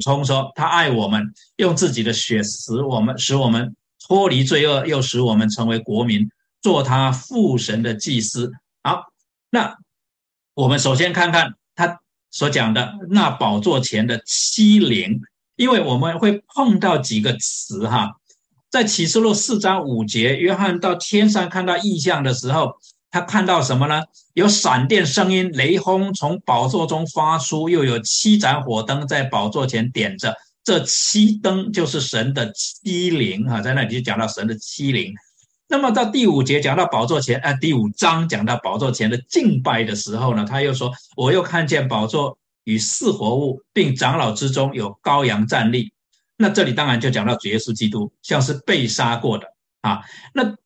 [0.04, 3.74] 从说他爱我们，用自己的血使我们，使我们
[4.06, 6.28] 脱离罪恶，又使我们成为国民，
[6.60, 8.52] 做他父神的祭司。
[8.82, 9.06] 好，
[9.48, 9.78] 那
[10.54, 15.22] 我们首先看看他所讲的那宝座前的欺凌，
[15.56, 18.12] 因为我们会碰到几个词哈。
[18.76, 22.74] 在启示录四章五节，约翰到天上看到异象的时候，
[23.10, 24.02] 他看到什么呢？
[24.34, 35.14] 有闪电声音、雷轰从宝座中发出，又有七盏火灯在宝座前点着，这七灯就是神的七灵啊，在那里就讲到神的七灵。
[35.68, 45.90] 那么到第五节讲到宝座前，啊，第五章讲到宝座前的敬拜的时候呢，他又说：“我又看见宝座与四活物，并长老之中有羔羊站立。”
[46.36, 49.46] 那这里当然就讲到主耶稣基督，像是被杀过的
[49.80, 50.00] 啊。
[50.34, 50.56] 那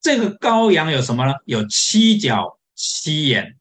[0.00, 1.34] 这个羔羊有什么呢？
[1.44, 3.56] 有七角七眼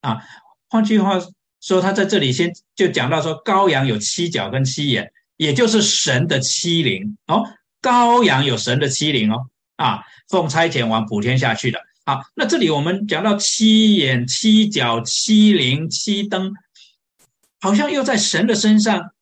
[0.00, 0.22] 啊。
[0.68, 1.20] 换句话
[1.60, 7.44] 说，他在这里先就讲到说，羔羊有七角跟七眼，也就是神的七灵哦。
[7.82, 9.50] 羔羊有神的七灵哦。
[9.76, 11.80] 啊，奉差遣往普天下去的。
[12.06, 16.52] 好，那这里我们讲到七眼、七角、七灵、七灯，
[17.60, 19.13] 好像又在神的身上，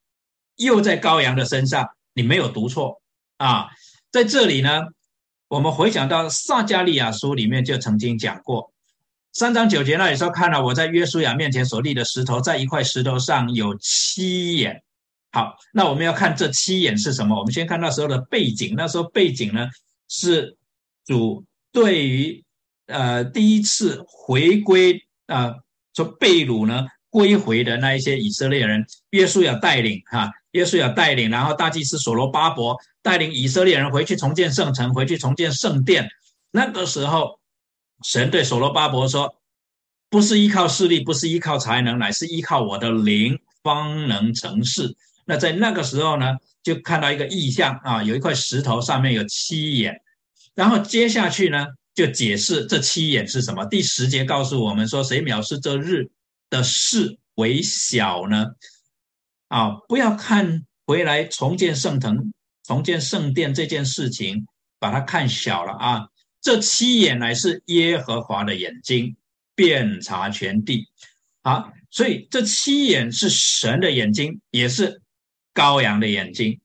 [0.57, 1.87] 又在羔羊的身上。
[2.15, 3.01] 你没有读错
[3.37, 3.69] 啊，
[4.11, 4.81] 在这里呢，
[5.47, 8.71] 我们回想到撒加利亚书里面就曾经讲过，
[9.31, 14.83] 三章九节那里说，看到我在约书亚面前所立的石头，在一块石头上有七眼。
[15.31, 17.35] 好，那我们要看这七眼是什么？
[17.39, 19.67] 我们先看那时候的背景，那时候背景呢？
[20.07, 20.55] 是
[21.07, 22.43] 主对于
[22.85, 25.55] 呃第一次回归啊，
[25.95, 36.09] 说被掳呢归回的那一些以色列人，约书亚带领哈，约书亚带领，然后大祭司所罗巴伯带领以色列人回去重建圣城，回去重建圣殿。
[36.51, 37.39] 那个时候，
[38.03, 39.35] 神对所罗巴伯说
[40.09, 50.01] ：“不是依靠势力，不是依靠才能，乃是依靠我的灵，方能成事。”那在那个时候呢，就看到一个意象啊，有一块石头上面有七眼。
[50.53, 53.65] 然后接下去呢，就解释这七眼是什么。
[53.65, 56.11] 第十节告诉我们说，谁藐视这日
[56.51, 58.45] 的事为小呢？
[59.53, 64.47] 啊，不要看回来重建圣城、重建圣殿这件事情，
[64.79, 66.07] 把它看小了啊。
[66.41, 69.15] 这七眼乃是耶和华的眼睛，
[69.53, 70.87] 遍察全地。
[71.43, 74.99] 啊，所以这七眼是神的眼睛，也是
[75.53, 76.59] 羔羊的眼睛。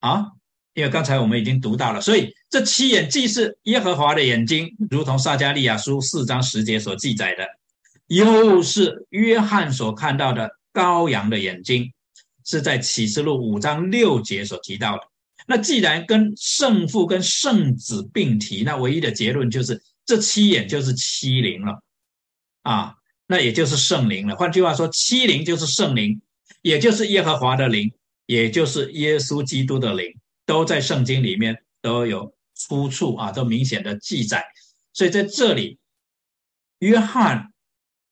[0.00, 0.26] 啊。
[0.74, 7.46] 因为刚才我们已经读到了，所以这七眼既是耶和华的眼睛，如同撒加利亚书四章十节所记载的，
[8.08, 11.94] 又是约翰所看到的羔羊的眼睛，
[12.46, 15.02] 是在启示录五章六节所提到的。
[15.46, 21.82] 那既然跟圣父跟圣子并提，那唯一的结论就是这七眼就是七灵了
[22.62, 22.94] 啊，
[23.26, 24.34] 那也就是圣灵了。
[24.36, 26.20] 换句话说，七灵就是圣灵，
[26.62, 27.92] 也就是耶和华的灵，
[28.24, 30.16] 也就是耶稣基督的灵。
[30.46, 34.44] 都在圣经里面都有出处啊，都明显的记载。
[34.92, 35.78] 所以在这里，
[36.78, 37.52] 约翰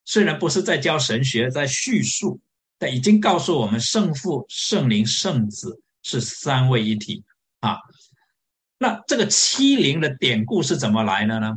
[0.05, 2.41] 虽然不是在教神学，在叙述，
[2.79, 7.23] 但已经告诉我们圣父、圣灵、圣子是三位一体
[7.61, 7.79] 啊。
[8.79, 11.55] 那这个七灵的典故是怎么来的呢？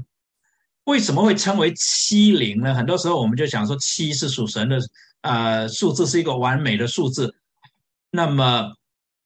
[0.83, 2.73] 为什么会称为七灵呢？
[2.73, 4.79] 很多时候我们就想说，七是属神的
[5.21, 7.35] 呃数字，是一个完美的数字。
[8.11, 8.73] 那么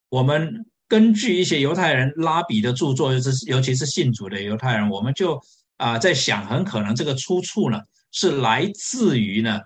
[0.09, 0.65] 我们。
[0.91, 5.41] 根据一些犹太人拉比的著作，就是尤其是信主的犹太人，我们就
[5.77, 7.79] 啊在想，很可能这个出处呢
[8.11, 9.61] 是来自于呢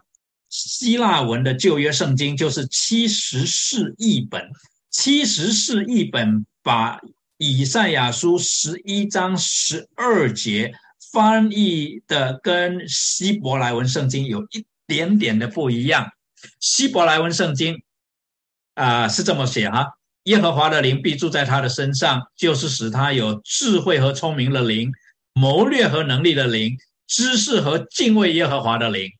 [0.58, 4.50] 希腊文的旧约圣经，就是七十四译本。
[4.90, 6.98] 七十四译本把
[7.38, 10.72] 以赛亚书十一章十二节
[11.12, 16.10] 翻译的跟希伯来文圣经有一点点的不一样。
[16.62, 17.84] 希伯来文圣经
[18.76, 19.86] 啊是这么写哈。
[20.24, 24.90] 耶和华的灵必住在他的身上，就是使他有智慧和聪明的灵，
[25.34, 29.12] 谋略和能力的灵，知识和敬畏耶和华的灵。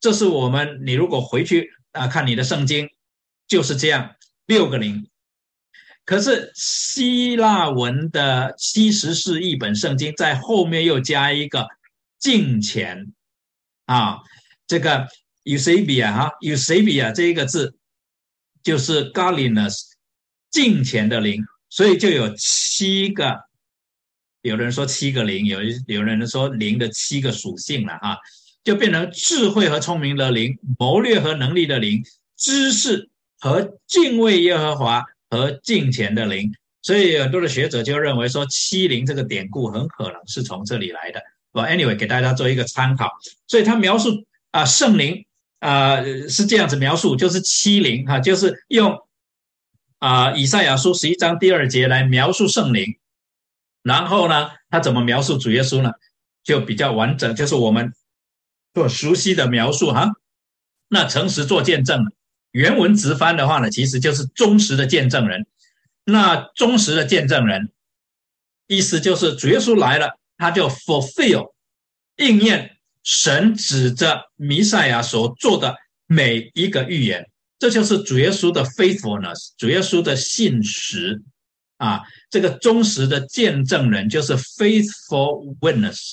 [0.00, 2.88] 这是我们，你如果回去啊看你的圣经，
[3.46, 4.14] 就是这样
[4.46, 5.08] 六个零。
[6.04, 11.66] 可是希腊文的七十四译本圣经在后面又加一个
[12.18, 13.12] 敬虔
[13.86, 14.18] 啊，
[14.66, 15.06] 这个
[15.44, 17.76] Eusebia 哈，Eusebia 这一个字
[18.62, 19.88] 就是 Godliness。
[20.50, 23.38] 敬虔的灵，所以就有七个，
[24.40, 28.16] 有人说七个灵，有有人说灵的七个属性了啊，
[28.68, 32.04] 就变成智慧和聪明的灵，谋略和能力的灵，
[32.36, 33.08] 知识
[33.40, 36.52] 和敬畏耶和华和敬虔的灵。
[36.82, 41.22] 所以很多的学者就认为说七灵这个典故很可能是从这里来的。
[41.52, 43.10] 我 anyway 给大家做一个参考，
[43.46, 44.10] 所以他描述
[44.50, 45.24] 啊圣灵
[45.60, 48.94] 啊是这样子描述，就是七灵哈，就是用。
[49.98, 52.98] 啊，以赛亚书十一章第二节来描述圣灵，
[53.82, 55.90] 然后呢，他怎么描述主耶稣呢？
[56.44, 57.92] 就比较完整，就是我们
[58.74, 60.10] 做熟悉的描述哈。
[60.88, 62.12] 那诚实做见证，
[62.50, 65.46] 原文直翻的话呢，其实就是忠实的见证人。
[66.04, 67.70] 那忠实的见证人，
[68.66, 71.52] 意思就是主耶稣来了，他就 fulfill
[72.16, 77.30] 应验神指着弥赛亚所做的每一个预言。
[77.58, 81.20] 这就是主耶稣的 faithfulness，主耶稣的信实
[81.76, 86.12] 啊，这个忠实的见证人就是 faithful witness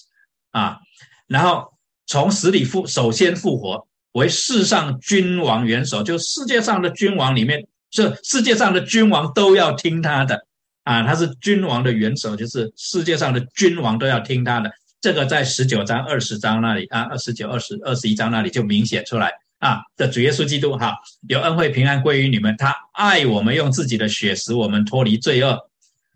[0.51, 0.80] 啊，
[1.28, 1.72] 然后
[2.06, 10.45] 从死里复首先复活，为世上君王元首，就世界上的君王里面，这世界上的君王都要听他的
[10.84, 14.72] 啊，他是君王的元首，就是世界上的君王都要听他的。
[15.01, 19.32] 这个在十九章、二十章那里啊，二十九、二十、二十一章那里就明显出来。
[19.60, 20.93] 啊的主耶稣基督哈，
[21.28, 22.56] 有恩惠平安归于你们。
[22.58, 25.58] 他爱我们，用自己的血使我们脱离罪恶，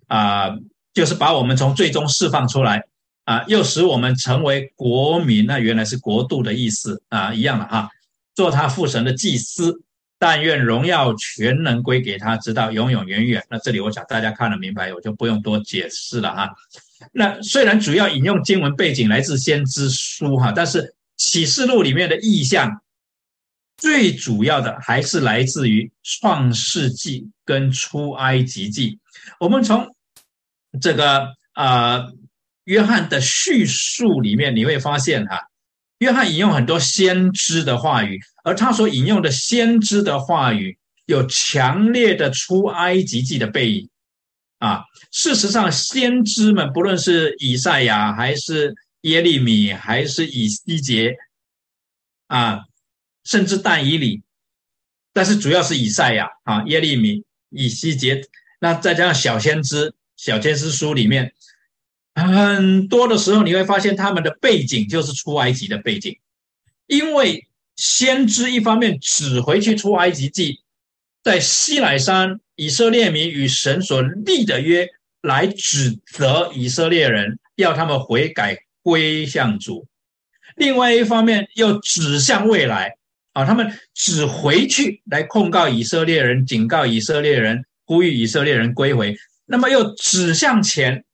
[0.07, 0.55] 啊，
[0.93, 2.83] 就是把我们从最终释放出来，
[3.29, 5.45] 啊，又使我们成为国民。
[5.45, 7.87] 那原来是国度的意思啊，一样的哈。
[8.33, 9.83] 做他父神的祭司，
[10.17, 13.45] 但愿荣耀全能归给他，直到永永远远。
[13.47, 16.49] 那这里我想大家看得明白，我就不用多解释了哈。
[17.11, 22.81] 那虽然主要引用经文背景来自先知书哈，但是启示录里面的意象。
[23.77, 28.97] 最主要的还是来自于创世纪跟出埃及记。
[29.39, 29.95] 我们从
[30.81, 32.11] 这个呃
[32.69, 35.49] 约翰的叙述里面，你会发现哈，
[35.97, 43.89] 约翰引用很多先知的话语，而他所引用的先知的话语有强烈的出埃及记的背影
[44.59, 44.83] 啊。
[45.11, 51.15] 事实上，先知们不论是以赛亚，还是耶利米，还是以西结
[52.27, 52.65] 啊。
[53.23, 54.21] 甚至但以理，
[55.11, 58.21] 但是主要是以赛亚啊、耶利米、以西结，
[58.59, 61.33] 那再加上小先知、小先知书里面，
[62.19, 66.17] 很多的时候你会发现他们的背景就是出埃及的背景，
[66.87, 70.59] 因为先知一方面指回去出埃及记，
[71.23, 74.87] 在西乃山以色列民与神所立的约，
[75.21, 79.85] 来指责以色列人，要他们悔改归向主；
[80.55, 82.95] 另外一方面又指向未来。
[83.33, 89.15] 啊，他们只回去来控告以色列人，警告以色列人，呼吁以色列人归回。
[89.45, 91.05] 那么又指向前，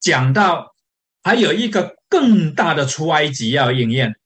[0.00, 0.74] 讲到
[1.22, 4.16] 还有一个更大的出埃及要应验，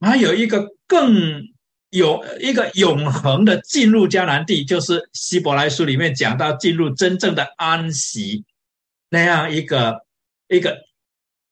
[0.00, 1.44] 还有一个更
[1.90, 8.44] 有一个永恒的进入迦南地，就是希伯来书里面讲到进入真正的安息
[9.08, 10.04] 那样一个
[10.48, 10.76] 一个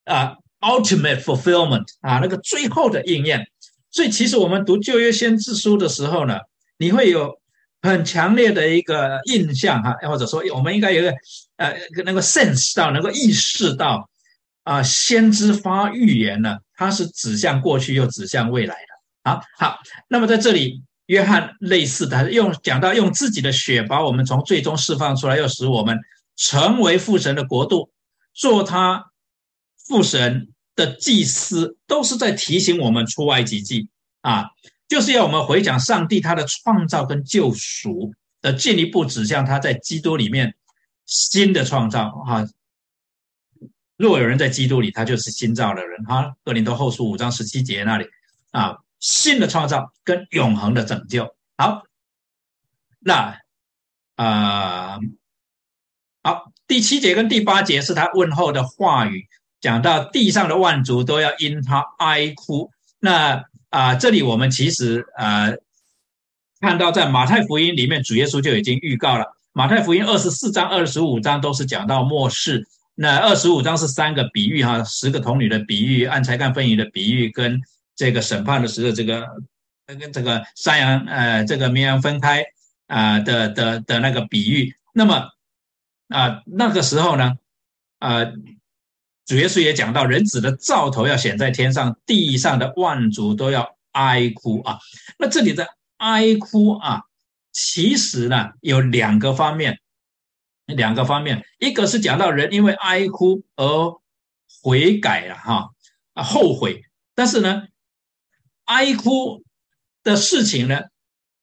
[0.05, 3.49] 啊，ultimate fulfillment 啊，那个最后的应验。
[3.90, 6.40] 所以，其实我们读旧约先知书的时候呢，
[6.76, 7.40] 你会有
[7.87, 11.14] 很强烈的一个印象哈，或者说，我们应该有个
[11.57, 11.74] 呃，
[12.05, 14.09] 能够 sense 到，能够意识到
[14.64, 19.30] 啊，先知发预言呢，它是指向过去又指向未来的。
[19.30, 19.78] 好，好，
[20.09, 25.99] 那么在这里，约翰类似的用讲到用自己的血把我们从最终释放出来，又使我们
[26.37, 27.91] 成为父神的国度，
[28.34, 29.07] 做他
[29.87, 30.49] 父神。
[30.76, 33.89] 的祭司都是在提醒我们出埃及记
[34.20, 34.51] 啊，
[34.89, 40.55] 就是要我们回想上帝他的创造跟救赎的进一步指向他在基督里面
[41.05, 42.47] 新的创造哈。
[43.97, 46.37] 若有人在基督里，他就是新造的人哈。
[46.45, 48.07] 哥林多后书五章十七节那里
[48.51, 51.34] 啊，新的创造跟永恒的拯救。
[51.57, 51.82] 好，
[52.99, 53.39] 那
[54.16, 54.99] 啊，
[56.22, 59.28] 好，第七节跟第八节是他问候的话语。
[59.59, 62.70] 讲到地上的万族都要因他哀哭，
[63.01, 65.51] 那啊，这里我们其实啊
[66.61, 69.37] 看到在马太福音里面，主耶稣就已经预告了。
[69.53, 77.61] 马太福音二十四章、二十五章都是讲到末世，那二十五章是三个比喻哈，十个童女的比喻、按才干分鱼的比喻，跟
[77.95, 79.27] 这个审判的时候这个
[79.87, 82.45] 跟这个山羊呃这个绵羊分开
[82.87, 84.75] 啊的的的那个比喻。
[84.93, 85.31] 那么
[86.09, 87.35] 啊那个时候呢
[87.99, 88.25] 啊。
[89.27, 94.79] 主耶稣也讲到，人子的兆头要显在天上，地上的万族都要哀哭啊。
[95.18, 95.66] 那这里的
[95.97, 97.03] 哀哭啊，
[97.53, 99.81] 其实呢有两个方面，
[100.66, 103.95] 两个方面，一个是讲到人因为哀哭而
[104.62, 105.70] 悔改了哈
[106.14, 106.85] 啊后悔，
[107.16, 107.64] 但是呢，
[108.66, 109.43] 哀哭
[110.05, 110.83] 的事情呢，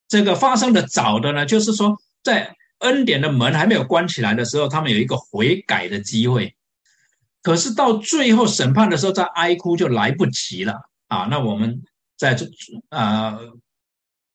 [0.08, 6.56] 这个发生的早的呢，就是说在恩典的门还没有关起来的时候，他们有一个悔改的机会。
[7.44, 11.28] 可是到最后审判的时候，再哀哭就来不及了啊！
[11.30, 11.84] 那我们
[12.18, 12.48] 在这
[12.88, 13.38] 啊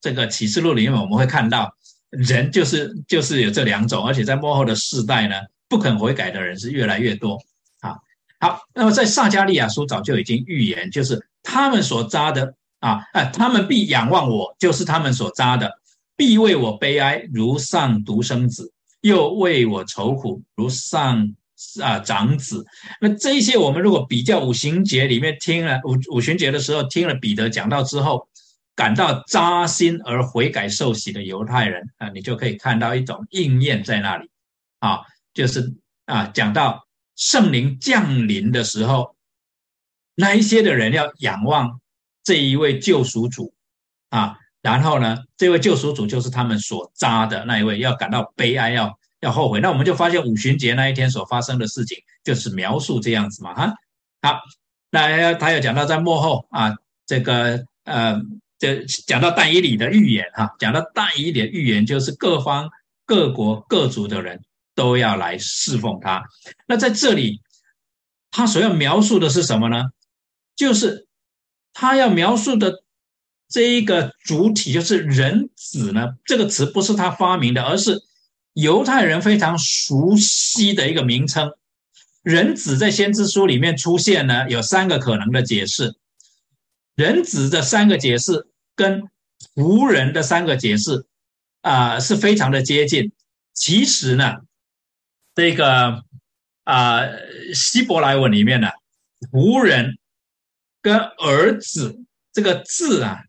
[0.00, 1.72] 这个启示录里面，我们会看到
[2.10, 5.34] 人就是就是有这两种，而且在幕后的世代呢，
[5.70, 7.38] 不肯悔改的人是越来越多
[7.80, 7.96] 啊。
[8.40, 15.72] 好，那么在撒加利亚书早就已经预言，就是他们所扎的啊，哎，他们必仰望我，就是他们所扎的，
[16.14, 18.64] 必为我悲哀，如丧独生子；
[19.00, 21.34] 又为我愁苦，如丧。
[21.82, 22.64] 啊，长子，
[23.00, 28.28] 那这一些我们如果比较五行节里面听了五五行节的时候听了彼得讲到之后，
[28.76, 34.30] 感到扎心而悔改受洗的犹太人啊，你就可以看到一种应验在那里。
[34.78, 35.00] 啊，
[35.34, 36.86] 就是啊，讲到
[37.16, 39.16] 圣灵降临的时候，
[40.14, 41.80] 那一些的人要仰望
[42.22, 43.52] 这一位救赎主
[44.10, 49.60] 啊，然后呢，这位救赎主就是他们所扎的那一位，要感到悲哀，要要后悔。
[49.60, 53.74] 那我们就发现五旬节那一天所发生的事情，就是描述这样子嘛，哈，
[54.22, 54.40] 好，
[54.90, 56.74] 那他又讲到在幕后啊，
[57.06, 58.20] 这个呃。
[58.60, 58.74] 就
[59.06, 62.68] 讲到但以理的预言哈，讲到但以理的预言，就是各方
[63.06, 64.42] 各国各族的人
[64.74, 66.24] 都要来侍奉他。
[66.66, 67.40] 那在这里，
[68.32, 69.84] 他所要描述的是什么呢？
[70.56, 71.06] 就是
[71.72, 72.82] 他要描述的
[73.48, 76.14] 这一个主体，就是人子呢。
[76.24, 78.02] 这个词不是他发明的，而是
[78.52, 81.52] 犹太人非常熟悉的一个名称。
[82.22, 85.94] 人子在先知书里面出现呢，有三个可能的解释。
[86.94, 89.08] 人子的三个解释跟
[89.54, 91.06] 仆人的三个解释
[91.60, 93.12] 啊是非常的接近。
[93.54, 94.38] 其实呢，
[95.34, 96.02] 这个
[96.64, 97.02] 啊
[97.54, 98.68] 希伯来文里面呢，
[99.30, 99.98] 仆人
[100.82, 103.20] 跟儿子这个字啊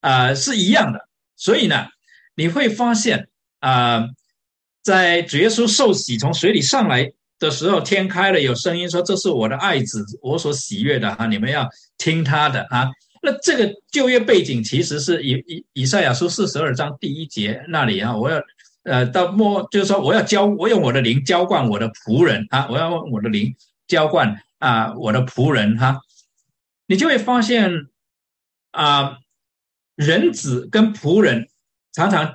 [0.00, 1.08] 啊是一样的。
[1.36, 1.88] 所以呢，
[2.34, 3.28] 你会发现
[3.60, 4.06] 啊，
[4.90, 11.68] 在主耶稣受洗从水里上来的时候，天开了，有声音说：“这是我的爱子，我所喜悦的哈，你们要。”
[12.02, 12.88] 听他的啊，
[13.22, 18.40] 那这个就业背景其实是以以以赛亚书四十二章第一节那里啊，我要
[18.84, 23.54] 呃到末就是说我要浇我用我的灵浇灌我的仆人啊，我要用我的灵
[23.86, 26.00] 浇灌啊我的仆人哈，
[26.86, 27.70] 你就会发现
[28.70, 29.18] 啊
[29.94, 31.50] 人子跟仆人
[31.92, 32.32] 常常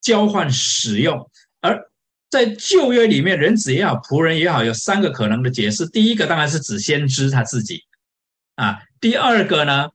[0.00, 1.30] 交换使用，
[1.60, 1.90] 而
[2.32, 7.84] 在旧约里面人子也好仆人也好有三个可能的解释，第一个当然是指先知他自己
[8.54, 8.78] 啊。
[9.02, 9.90] 第二个呢，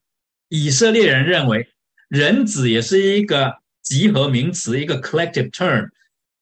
[0.48, 1.68] 以色列人认为
[2.08, 5.90] 人子也是一个集合名词，一个 collective term，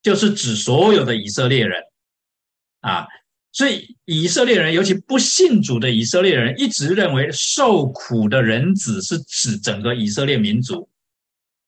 [0.04, 1.82] 就是指所有的以色列人
[2.82, 3.08] 啊。
[3.54, 10.90] 所以以色列人，尤其不信主的以色列人，一直认为受苦的人子是指整个以色列民族。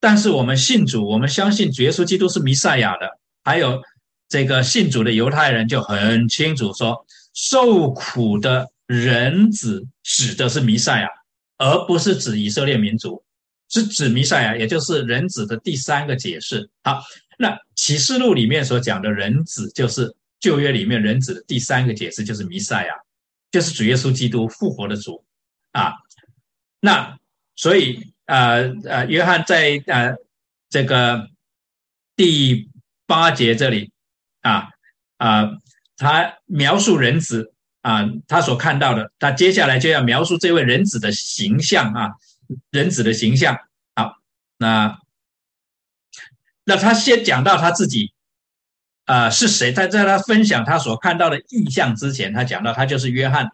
[0.01, 3.07] 但是我们信主，我们相信耶稣基督是弥赛亚的，
[3.45, 3.81] 还有
[4.29, 8.69] 这个信主的犹太人就很清楚说，受苦的。
[8.87, 11.09] 人子指的是弥赛亚，
[11.57, 13.21] 而不是指以色列民族，
[13.67, 16.69] 是指弥赛亚，也就是人子的第三个解释。
[16.85, 17.03] 好，
[17.37, 22.93] 那启示录里面所讲的人子，就是旧约里面人子的第三个解释，就是弥赛亚，
[23.51, 25.21] 就是主耶稣基督复活的主
[25.73, 25.91] 啊。
[26.79, 27.19] 那
[27.57, 30.15] 所以呃呃，约翰在呃
[30.69, 31.27] 这个
[32.15, 32.69] 第
[33.05, 33.91] 八节这里
[34.41, 34.69] 啊
[35.17, 35.49] 啊，
[35.97, 37.53] 他描述人子。
[37.83, 42.11] 啊，他所看到的，他接下来就要描述这位人子的形象啊，
[42.69, 43.57] 人子的形象。
[43.95, 44.17] 好，
[44.57, 44.99] 那
[46.65, 48.11] 那他先讲到他自己
[49.05, 49.71] 啊是谁？
[49.71, 53.51] 他在他分享他所看到的意象之前，他讲到他就是约翰。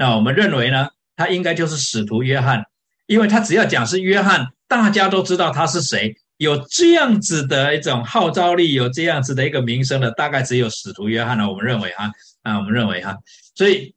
[0.00, 2.64] 那我们认为呢，他应该就是使徒约翰，
[3.06, 6.16] 因为他只要讲是约翰，大家都知道他是谁。
[6.40, 11.46] 有这样子的一种号召力，有这样子的一个名声的，大概只有使徒约翰了。
[11.46, 12.10] 我们认为哈
[12.40, 13.14] 啊，我们认为哈。
[13.54, 13.94] 所以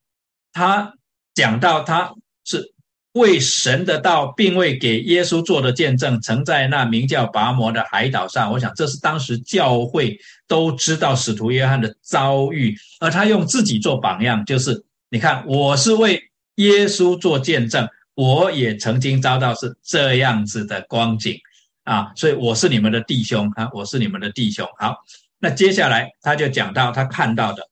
[0.51, 0.93] 他
[1.33, 2.13] 讲到他
[2.43, 2.73] 是
[3.13, 8.51] 为神的道，并未给耶稣做的见证，曾在那名叫拔摩的海岛上。
[8.51, 16.21] 我想这是当时教会都知道使徒约翰的遭遇，而他用自己做榜样，就是你看，我是为
[16.55, 21.39] 耶稣做见证，我也曾经遭到是这样子的光景
[21.83, 24.67] 啊，所以我是你们的弟兄啊，我是你们的弟兄。
[24.77, 24.97] 好，
[25.39, 27.67] 那接下来他就讲到他看到的。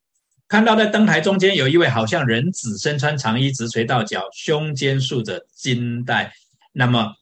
[0.47, 6.33] 看到在灯台中间有一位好像人子，身穿长衣，直垂到脚，胸间束着金带。
[6.73, 7.13] 那么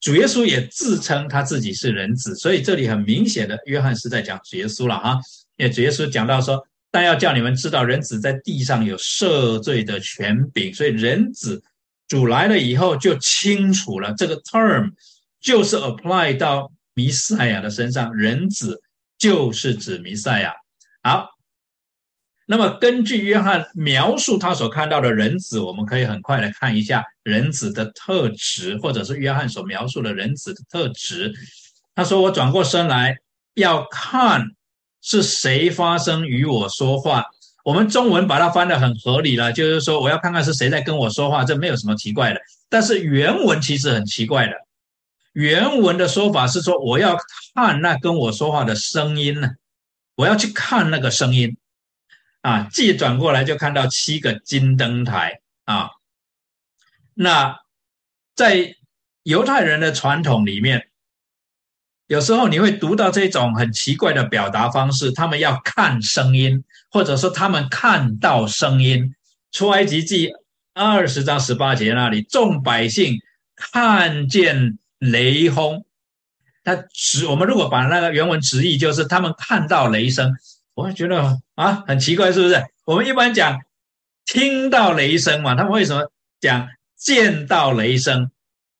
[0.00, 5.18] 主耶稣也自称他自己是人子，所以这里很明显的，约翰是在讲主耶稣了哈。
[5.56, 10.72] 因为主耶稣讲到说，但要叫你们知道，人子在地上有赦罪的权柄。
[10.72, 11.62] 所以人子
[12.06, 14.92] 主来了以后，就清楚了这个 term
[15.40, 18.80] 就是 apply 到弥赛亚的身上，人子
[19.18, 20.54] 就是指弥赛亚。
[21.02, 21.28] 好。
[22.50, 31.30] 那么，根据约翰描述他所看到的人子，我们可以很快来看一下人子的特质，或者是约翰所描述的人子的特质。
[31.94, 33.18] 他说：“我转过身来
[33.52, 34.46] 要看
[35.02, 37.26] 是谁发声与我说话。”
[37.66, 42.40] 我们中文把它翻得很合理了，就是说我要看看是谁在跟我说话，这没有什么奇怪的。
[42.70, 44.54] 但是原文其实很奇怪的，
[45.38, 47.16] 原文的说法是说我要
[47.54, 49.50] 看那跟我说话的声音呢，
[50.16, 51.56] 我要去看那个声音。
[52.40, 55.90] 啊，既转过来就看到七个金灯台啊。
[57.14, 57.60] 那
[58.34, 58.74] 在
[59.22, 60.88] 犹太人的传统里面，
[62.08, 69.14] 有时候你会读到这种很奇怪的表达方式，他们要看声音，或者说他们看到声音。
[69.52, 70.32] 出埃及记
[70.74, 73.20] 二十章十八节那里，众百姓
[73.54, 75.84] 看见雷轰。
[76.64, 80.36] 他直我们如果把那个原文直译，就是他们看到雷声。
[80.74, 82.62] 我会觉得啊，很奇怪，是不是？
[82.84, 83.60] 我们一般讲
[84.26, 88.30] 听到雷声嘛，他们为什么讲见到雷声？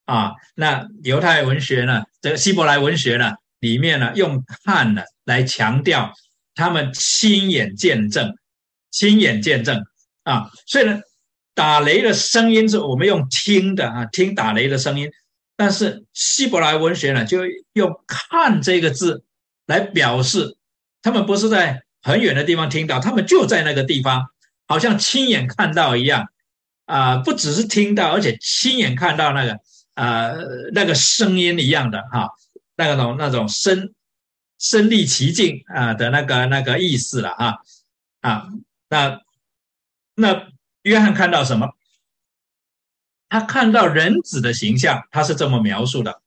[0.04, 2.04] 啊，那犹太文学呢？
[2.20, 3.34] 这个希伯来文学呢？
[3.60, 6.12] 里面呢，用看呢来强调
[6.54, 8.36] 他们亲眼见证，
[8.90, 9.84] 亲眼见证
[10.22, 10.50] 啊。
[10.66, 11.00] 所以呢，
[11.54, 15.10] 打雷的声音是我们用听的啊，听打雷的声音。
[15.58, 17.40] 但是希伯来文学呢，就
[17.74, 19.24] 用看这个字
[19.66, 20.56] 来表示，
[21.02, 24.30] 他们不是在很远的地方听到，他们就在那个地方，
[24.66, 26.28] 好像亲眼看到一样
[26.86, 27.18] 啊。
[27.18, 29.58] 不只是听到，而且亲眼看到那个。
[29.98, 30.30] 啊，
[30.72, 32.30] 那个声音一样的哈，
[32.76, 33.92] 那个种那种身
[34.60, 37.58] 身历其境啊的那个那个意思了哈
[38.20, 38.46] 啊，
[38.88, 39.20] 那
[40.14, 40.46] 那
[40.82, 41.66] 约翰看到什么？
[43.28, 46.22] 他看到人子的形象，他是这么描述的：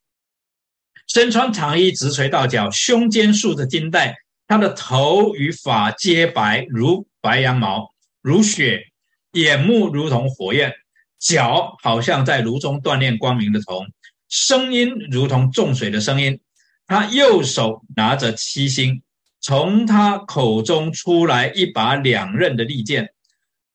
[1.08, 8.92] 身穿长衣，直垂到脚，胸间束着金带，他的头与发皆白如白羊毛，如雪，
[9.34, 10.74] 眼目如同火焰。
[11.20, 13.86] 脚好像在炉中锻炼光明的铜，
[14.28, 16.40] 声音如同重水的声音。
[16.88, 19.04] 他右手拿着七星，
[19.40, 23.14] 从他口中出来一把两刃的利剑，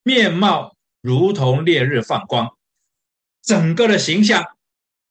[0.02, 2.55] 面貌如同烈日放光，
[3.46, 4.44] 整个的形象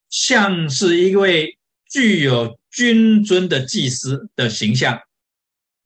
[0.10, 1.58] 像是一位
[1.90, 5.00] 具有君尊的祭司的形象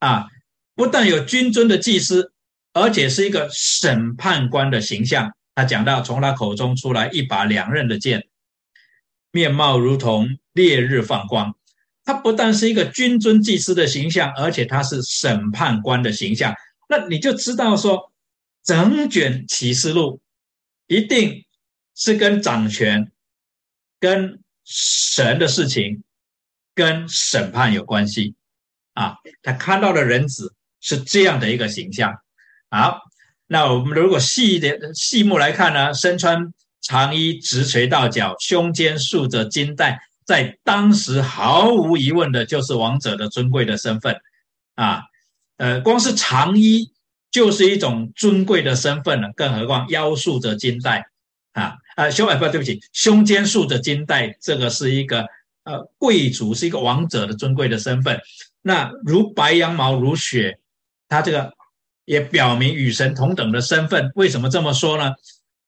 [0.00, 0.26] 啊！
[0.74, 2.32] 不但有君尊的祭司，
[2.72, 5.32] 而且是一个审判官的形象。
[5.54, 8.26] 他讲到，从他口中出来一把两刃的剑，
[9.30, 11.54] 面貌如同烈日放光。
[12.02, 16.52] 他不但是一个君尊祭司的形象，而且他是审判官的形象。
[16.88, 18.10] 那你就知道说，
[18.64, 20.20] 整卷启示录
[20.88, 21.44] 一定
[22.00, 23.12] 是跟掌权、
[24.00, 26.02] 跟神的事情、
[26.74, 28.34] 跟审判有关系
[28.94, 29.16] 啊。
[29.42, 32.14] 他看到的人子是这样的一个形象，
[32.70, 32.98] 好。
[33.52, 44.16] 那我们如果细一点细目来看呢，身穿长衣直垂到脚，胸间束着金带，在当时毫无疑问的就是王者的尊贵的身份
[44.76, 45.02] 啊。
[45.56, 46.92] 呃，光是长衣
[47.32, 51.09] 就是一种尊贵的身份了，更何况腰束着金带
[52.00, 55.26] 啊啊胸哎不对不起，胸间束着金带，这个是一个
[55.64, 58.18] 呃贵族，是一个王者的尊贵的身份。
[58.62, 60.58] 那如白羊毛如雪，
[61.08, 61.52] 他这个。
[62.06, 64.10] 也表明与神同等的身份。
[64.16, 65.12] 为什么这么说呢？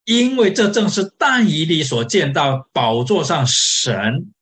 [0.04, 4.32] 因为这正是但以理所见到宝座上神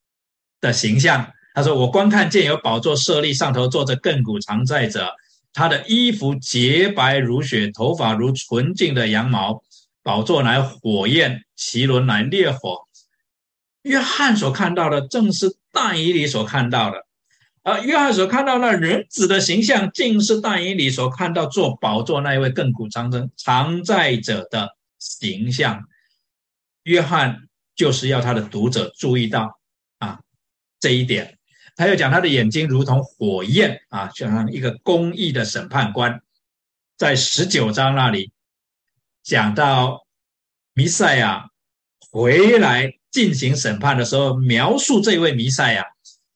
[0.62, 1.30] 的形象。
[1.52, 5.10] 他说：“我观看见有宝座设立，上头坐着亘古常在者，
[5.52, 9.62] 他的衣服洁白如雪，头发如纯净的羊毛。
[10.02, 12.86] 宝座乃火焰，其轮乃烈火。”
[13.82, 17.06] 约翰所看到的正是但以理所看到的。
[17.62, 25.84] 而约翰所看到那人子的形象，竟是但以理所看到做宝座那一位亘古长征常在者的形象。
[26.84, 29.58] 约翰就是要他的读者注意到
[29.98, 30.20] 啊
[30.78, 31.38] 这一点。
[31.76, 36.20] 他又讲他的眼睛如同火焰啊，就像一个公义的审判官。
[36.96, 38.32] 在十九章那里
[39.22, 40.06] 讲到
[40.74, 41.50] 弥赛亚
[42.10, 45.84] 回来进行审判的时候，描述这位弥赛亚。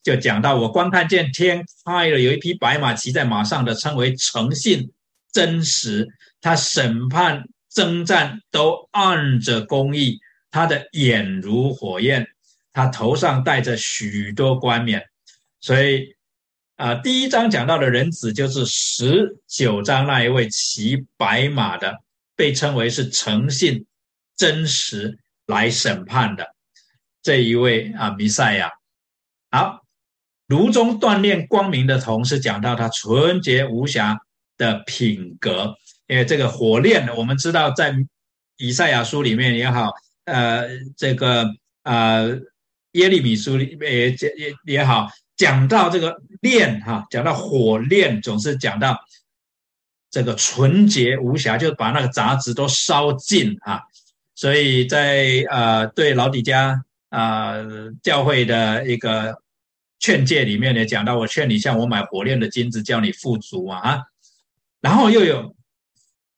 [0.03, 4.93] 就讲到我光看见天开了，有一匹白马骑在马上的，称为诚信
[5.33, 6.07] 真实。
[6.43, 10.21] 他审判征战都按着公义，
[10.51, 12.29] 他的眼如火焰，
[12.75, 15.03] 他头上戴着许多冠冕。
[15.59, 16.15] 所以
[16.77, 21.99] 啊，第一章讲到的人子，就是十九章那一位骑白马的，
[22.37, 23.87] 被称为是诚信
[24.37, 26.55] 真实来审判的
[27.23, 28.71] 这一位啊弥赛亚。
[29.51, 29.81] 好。
[30.47, 34.21] 炉中锻炼光明的同时讲到他纯洁无瑕
[34.59, 35.75] 的品格。
[36.07, 37.97] 因为这个火炼，我们知道在
[38.59, 39.91] 以赛亚书里面也好，
[40.27, 40.69] 呃，
[40.99, 41.47] 这个
[41.83, 42.39] 呃
[42.93, 49.01] 耶利米书里也也也好，讲到这个炼哈，讲到火炼，总是讲到
[50.15, 53.83] 这个纯洁无瑕，就把那个杂质都烧尽啊。
[54.35, 57.55] 所以在呃对老底家啊
[58.03, 59.43] 教会的一个。
[60.01, 64.03] 劝诫里面呢讲到，我劝你向我买火炼的金子，叫你富足啊啊，
[64.83, 65.57] 然后又有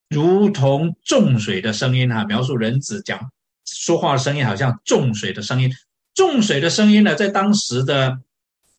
[0.08, 3.32] 如同重水的声音哈，描述人子讲
[3.64, 5.72] 说话的声音好像重水的声音，
[6.14, 8.20] 重水的声音呢，在当时的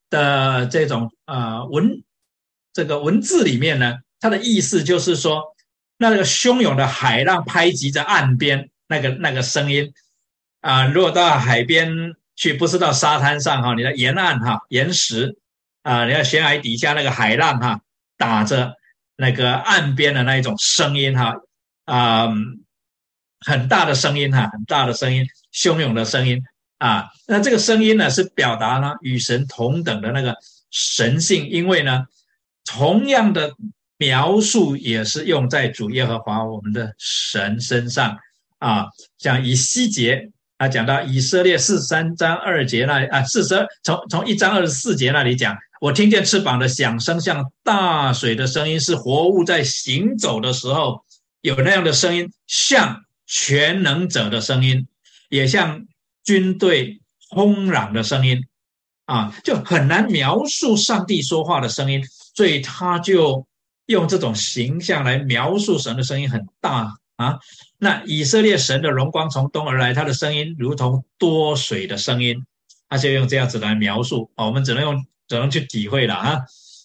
[0.10, 2.02] 的这种呃文
[2.72, 5.44] 这个文字里面呢，它的意思就是说，
[5.98, 9.94] 那个汹涌的海浪拍击着岸边那个那个声音
[10.62, 15.38] 啊，如果到海边去，不是到沙滩上哈，你的沿岸哈岩石
[15.84, 17.82] 啊，你要悬崖底下那个海浪哈
[18.18, 18.74] 打着
[19.16, 21.36] 那个岸边的那一种声音哈
[21.86, 22.30] 啊，
[23.46, 26.42] 很大的声音哈，很大的声音，汹涌的声音。
[26.80, 30.36] 啊，那这个声音呢，是表达呢与神同等的那个
[30.70, 32.06] 神性，因为呢，
[32.66, 33.56] 同样的
[33.98, 38.18] 描述也是用在主耶和华我们的神身上
[38.60, 38.86] 啊。
[39.18, 51.04] 像以西结啊，讲到以色列四十三章二节那里啊，四十二从从一章二十四节那里讲，我听见翅膀的响声，像大水的声音，是活物在行走的时候
[51.42, 54.88] 有那样的声音，像全能者的声音，
[55.30, 55.86] 也像。
[56.28, 58.44] 军队轰嚷的声音
[59.06, 62.04] 啊，就很难描述上帝说话的声音，
[62.36, 63.48] 所以他就
[63.88, 67.40] 用这种形象来描述神的声音很大啊。
[67.78, 72.46] 那以色列神的荣光从东而来，他的声音如同多水的声音，
[72.88, 74.46] 他就用这样子来描述啊。
[74.46, 76.40] 我们只能用只能去体会了啊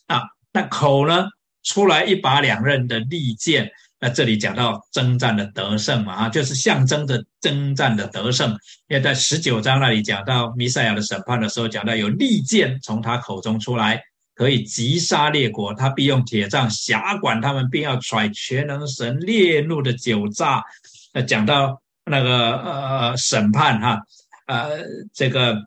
[0.07, 0.23] 啊。
[0.53, 1.27] 那口呢，
[1.63, 3.71] 出来一把两刃的利剑。
[4.05, 8.51] 那这里讲到征战的得胜嘛，啊，就是象征着征战的得胜。
[8.89, 14.03] 因为在十九章那里讲到弥赛亚的审判的时候，讲到有利剑从他口中出来，
[14.35, 20.65] 可以击杀列国，他必用铁杖辖管他们，并要揣全能神烈怒的酒榨。
[21.13, 24.01] 那讲到那个呃审判哈，
[24.47, 25.63] 呃这个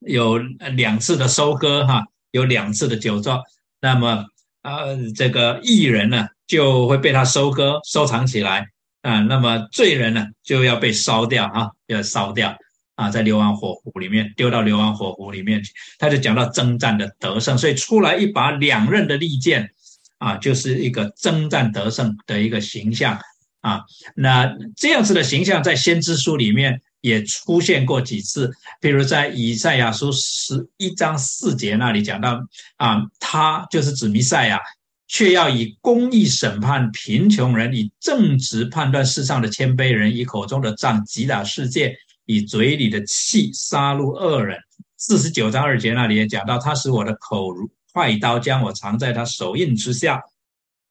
[0.00, 3.40] 有两次的收割哈，有两次的酒榨。
[3.80, 4.24] 那么
[4.62, 6.28] 呃这个艺人呢？
[6.46, 8.66] 就会被他收割、收藏起来
[9.00, 9.20] 啊。
[9.20, 12.54] 那么罪人呢，就要被烧掉啊，要烧掉
[12.94, 15.72] 啊，在硫磺火湖里面丢到硫磺火湖里面去。
[15.98, 19.70] 他就讲到征战的得胜，所以出来一把两刃的利剑
[20.18, 23.18] 啊，就是一个征战得胜的一个形象
[23.60, 23.80] 啊。
[24.14, 32.40] 那这样子的形象在先知书里面也出现过几次，比如在以赛亚书十一章四节那里讲到
[32.76, 34.60] 啊，他就是指弥赛亚。
[35.08, 44.58] 却要以公义审判贫穷人，以正直判断世上的谦卑人，以口中的杖击打世界，以嘴里的气杀戮恶人。
[44.96, 50.22] 四十九章二节那里也讲到，他使我的口如快刀，将我藏在他手印之下，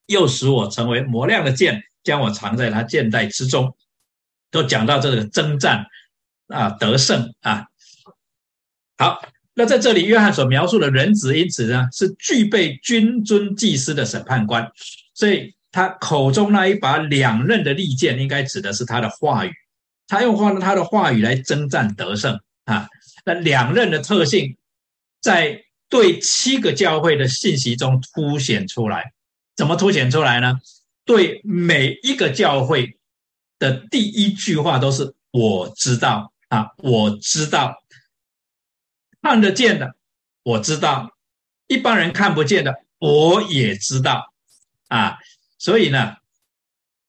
[0.06, 3.76] 又使我成为磨亮的剑，将我藏在他剑带之中。
[4.50, 5.86] 都讲到这个征战
[6.48, 7.68] 啊，得胜啊，
[8.98, 9.22] 好。
[9.54, 14.66] 那在这里，约翰所描述的人子，因此呢，是具备君尊祭司的审判官，
[15.14, 19.52] 所以他口中那一把两刃的利剑，应该指的是他的话语，
[20.12, 22.90] 他用话他的话语来征战得胜啊。
[23.24, 24.58] 那两任的特性，
[25.22, 29.14] 在对七个教会的信息中凸显出来，
[29.56, 30.60] 怎么凸显出来呢？
[31.06, 32.98] 对每一个教会
[33.58, 37.82] 的第一句话都是“我知道啊，我知道”。
[39.24, 39.96] 看得见的，
[40.44, 41.08] 我知道；
[41.68, 44.34] 一般人看不见的，我也知道。
[44.90, 45.18] 啊，
[45.58, 46.18] 所以呢，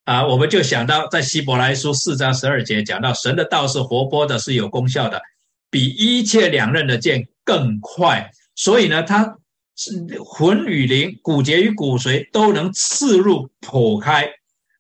[0.05, 5.23] 啊，我们就想到在希伯来书四章十二节讲到，神的道是活泼的，是有功效的，
[5.71, 8.31] 比一切两刃的剑更快。
[8.57, 9.37] 所以呢，它
[9.77, 14.29] 是魂与灵、骨节与骨髓都能刺入、剖开。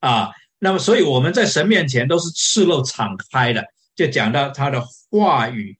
[0.00, 3.64] 啊，那么，所以我们在神面前都是赤露敞开的。
[3.94, 5.78] 就讲到他的话语。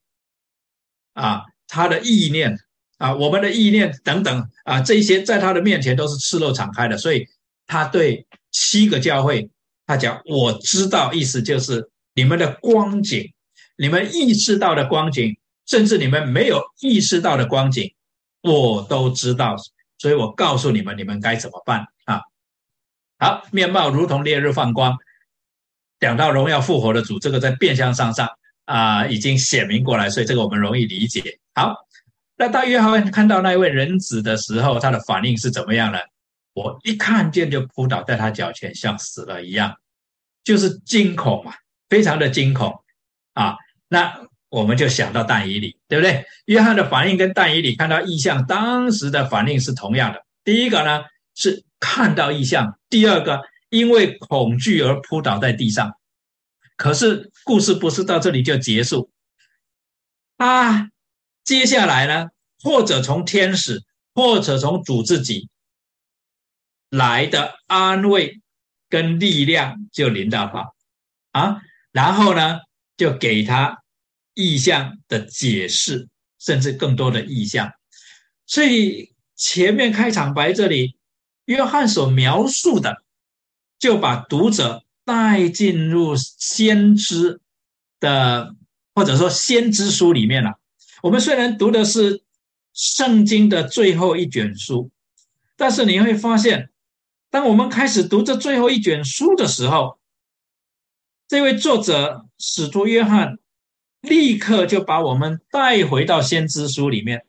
[1.15, 2.57] 啊，他的意念
[2.99, 6.97] 啊，我们的意念等等啊，这些在他的面前都是赤露敞开的。
[6.97, 7.27] 所以
[7.67, 9.51] 他对七个教会，
[9.87, 13.33] 他讲我知道，意思就是你们的光景，
[13.77, 15.37] 你们意识到的光景，
[15.67, 17.93] 甚至你们没有意识到的光景，
[18.43, 19.57] 我都知道。
[19.99, 22.21] 所以我告诉你们，你们该怎么办啊？
[23.19, 24.97] 好，面貌如同烈日放光，
[25.99, 28.29] 讲到荣耀复活的主，这个在变相上上。
[28.65, 31.41] 啊，已经显明过来，所以这个我们容易理解。
[31.53, 31.75] 好，
[32.37, 35.99] 那当约翰看到那一位人子的时候，他的反应是怎么样呢？
[36.55, 39.75] 我一看见就扑倒在他脚前，像死了一样，
[40.45, 41.55] 就是惊恐嘛，
[41.89, 42.73] 非常的惊恐
[43.35, 43.57] 啊。
[43.89, 46.27] 那我们就想到但以理，对不对？
[46.45, 50.25] 约翰的反应跟但以理看到异象当时的反应是同样的。
[50.45, 55.93] 第一个呢是看到异象，第二个因为恐惧而扑倒在地上。
[56.77, 59.11] 可是故事不是到这里就结束，
[60.37, 60.89] 啊，
[61.45, 62.29] 接下来呢，
[62.61, 63.83] 或者从天使，
[64.15, 65.49] 或者从主自己
[66.93, 68.43] 来的安慰
[68.91, 70.73] 跟力量就临到他，
[71.41, 72.61] 啊，然后呢，
[72.99, 73.83] 就给他
[74.35, 77.73] 意象的解释，甚至更多的意象。
[78.45, 80.99] 所以前面开场白这里，
[81.47, 83.03] 约翰所描述的，
[83.79, 87.41] 就把读者带进入先知
[88.01, 88.55] 的，
[88.95, 90.59] 或者说先知书里面了。
[91.03, 92.23] 我们虽然读的是
[92.75, 94.91] 圣经的最后一卷书，
[95.57, 96.69] 但是你会发现，
[97.33, 99.99] 当我们开始读这最后一卷书的时候，
[101.27, 103.39] 这位作者使徒约翰
[104.03, 107.25] 立刻就把我们带回到先知书里面，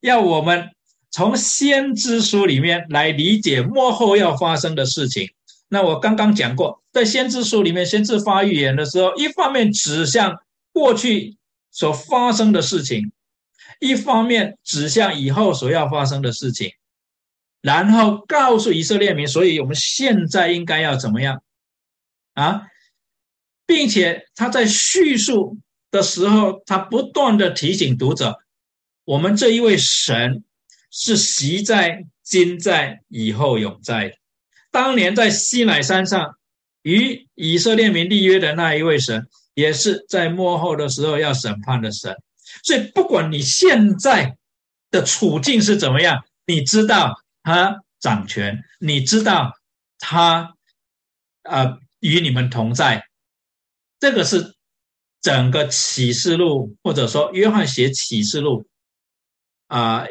[0.00, 0.70] 要我们
[1.10, 5.30] 从先知书里面来理解幕后要发生的事情。
[5.68, 10.40] 那我刚刚讲过，在先知书里面，先知发预言的时候，一方面指向
[10.72, 11.36] 过去。
[11.72, 13.12] 所发生的事情，
[13.78, 16.72] 一方面指向以后所要发生的事情，
[17.60, 21.42] 然后告诉以色列民，所以我们现在应该要怎么样
[22.34, 22.62] 啊？
[23.66, 25.58] 并且他在叙述
[25.90, 28.38] 的时候，他不断的提醒读者，
[29.04, 30.44] 我们这一位神
[30.90, 34.16] 是习在、今在、以后永在。
[34.70, 36.36] 当年在西乃山上
[36.82, 39.26] 与以色列民立约的那一位神。
[39.54, 42.16] 也是在幕后的时候要审判的神，
[42.62, 44.36] 所以不管你现在
[44.90, 49.52] 的处境是怎么样，你知道他掌权，你知道
[49.98, 50.56] 他
[51.42, 53.06] 啊与你们同在，
[53.98, 54.56] 这个是
[55.20, 58.66] 整个启示录或者说约翰写启示录
[59.66, 60.06] 啊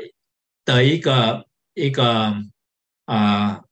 [0.66, 2.36] 的一个一个
[3.06, 3.64] 啊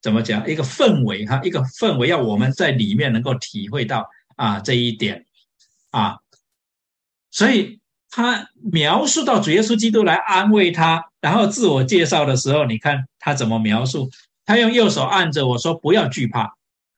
[0.00, 4.08] 怎么讲一个氛围哈，一个氛围要我们在里面能够体会到。
[4.34, 5.26] 啊，这一点
[5.90, 6.18] 啊，
[7.30, 7.81] 所以
[8.14, 14.10] 他描述到主耶稣基督来安慰他，然后自我介绍的时候，你看他怎么描述？
[14.44, 16.52] 他用右手按着我说：“不要惧怕，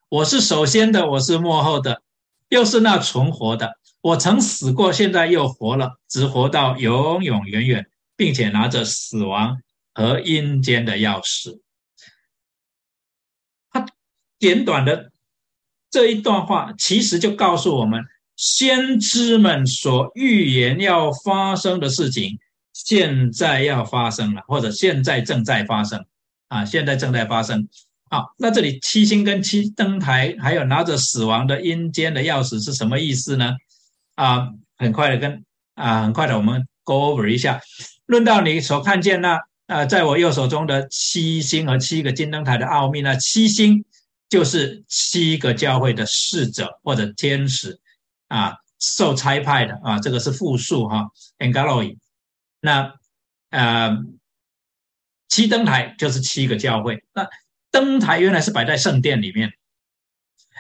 [0.08, 2.02] 我是首先的，我是幕后的，
[2.48, 3.78] 又是那存活的。
[4.00, 7.86] 我曾死过，现在又活了，只活到永永远远，
[8.16, 9.62] 并且拿着死亡
[9.94, 11.60] 和阴间的钥匙。”
[13.70, 13.86] 他
[14.40, 15.12] 简短的。
[15.90, 18.04] 这一段话其实就告诉我们，
[18.36, 22.38] 先知们所预言要发生的事情，
[22.72, 26.04] 现在要发生了，或者现在正在发生
[26.48, 26.64] 啊！
[26.64, 27.68] 现在正在发生。
[28.10, 33.54] 好，那这里七星跟七灯台，还有拿着死亡的阴间的钥匙是什么意思呢？
[34.14, 37.60] 啊，很快的跟啊，很快的我们 go over 一下。
[38.06, 43.84] 论到你所看见那啊，在我右手中的七星和七个金灯台的奥秘，那七星。
[44.30, 47.78] 就是七个教会的侍者或者天使
[48.28, 51.96] 啊，受差派的啊，这个是复数哈，angeloi。
[52.60, 52.94] 那
[53.50, 53.96] 呃，
[55.28, 57.04] 七灯台就是七个教会。
[57.12, 57.28] 那
[57.70, 59.52] 灯台原来是摆在圣殿里面，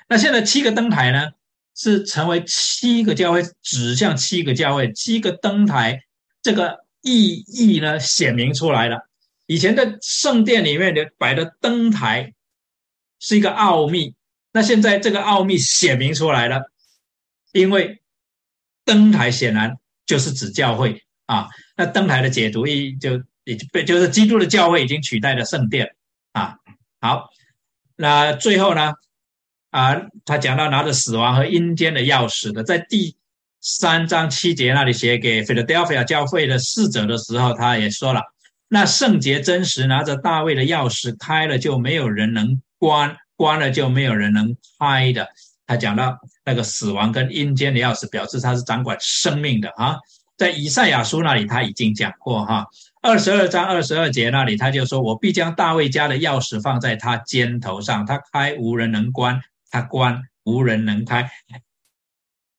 [0.08, 1.32] 那现在七个灯台呢，
[1.74, 4.92] 是成为七个教会，指向七个教会。
[4.92, 6.04] 七个灯台
[6.42, 9.08] 这个意义呢，显明出来了。
[9.46, 12.32] 以前的圣殿里面的摆的灯台。
[13.20, 14.14] 是一个奥秘，
[14.52, 16.60] 那现在这个奥秘显明出来了，
[17.54, 18.02] 因为
[18.84, 21.48] 灯台显然就是指教会啊。
[21.76, 25.94] 那灯台的解读意义就已经被就是基督的教会已经取代了圣殿
[26.32, 26.56] 啊。
[27.00, 27.30] 好，
[27.96, 28.92] 那最后呢
[29.70, 33.16] 啊，他讲到拿着死亡和阴间的钥匙的，在第
[33.60, 38.20] 三章七节那里写给 Philadelphia 教会的侍者的时候，他也说了，
[38.68, 42.60] 那圣洁真实拿着大卫的钥匙开了，就没有人能。
[42.76, 45.26] 关关了就没有人能开的。
[45.66, 49.96] 他讲到那个死亡跟阴间的钥匙，表示他是掌管生命的啊。
[50.36, 52.66] 在以赛亚书那里他已经讲过哈，
[53.02, 59.40] 二十二章二十二节那里他就说：“我必将大卫家的钥匙放在他肩头上，他开无人能关，
[59.70, 61.30] 他关无人能开。”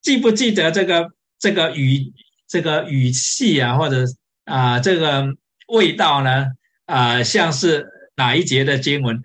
[0.02, 2.14] 记不记得这个这个语
[2.48, 4.06] 这个语气啊，或者
[4.46, 5.26] 啊这个
[5.68, 6.48] 味道呢？
[6.86, 9.22] 啊，像是哪一节的经文？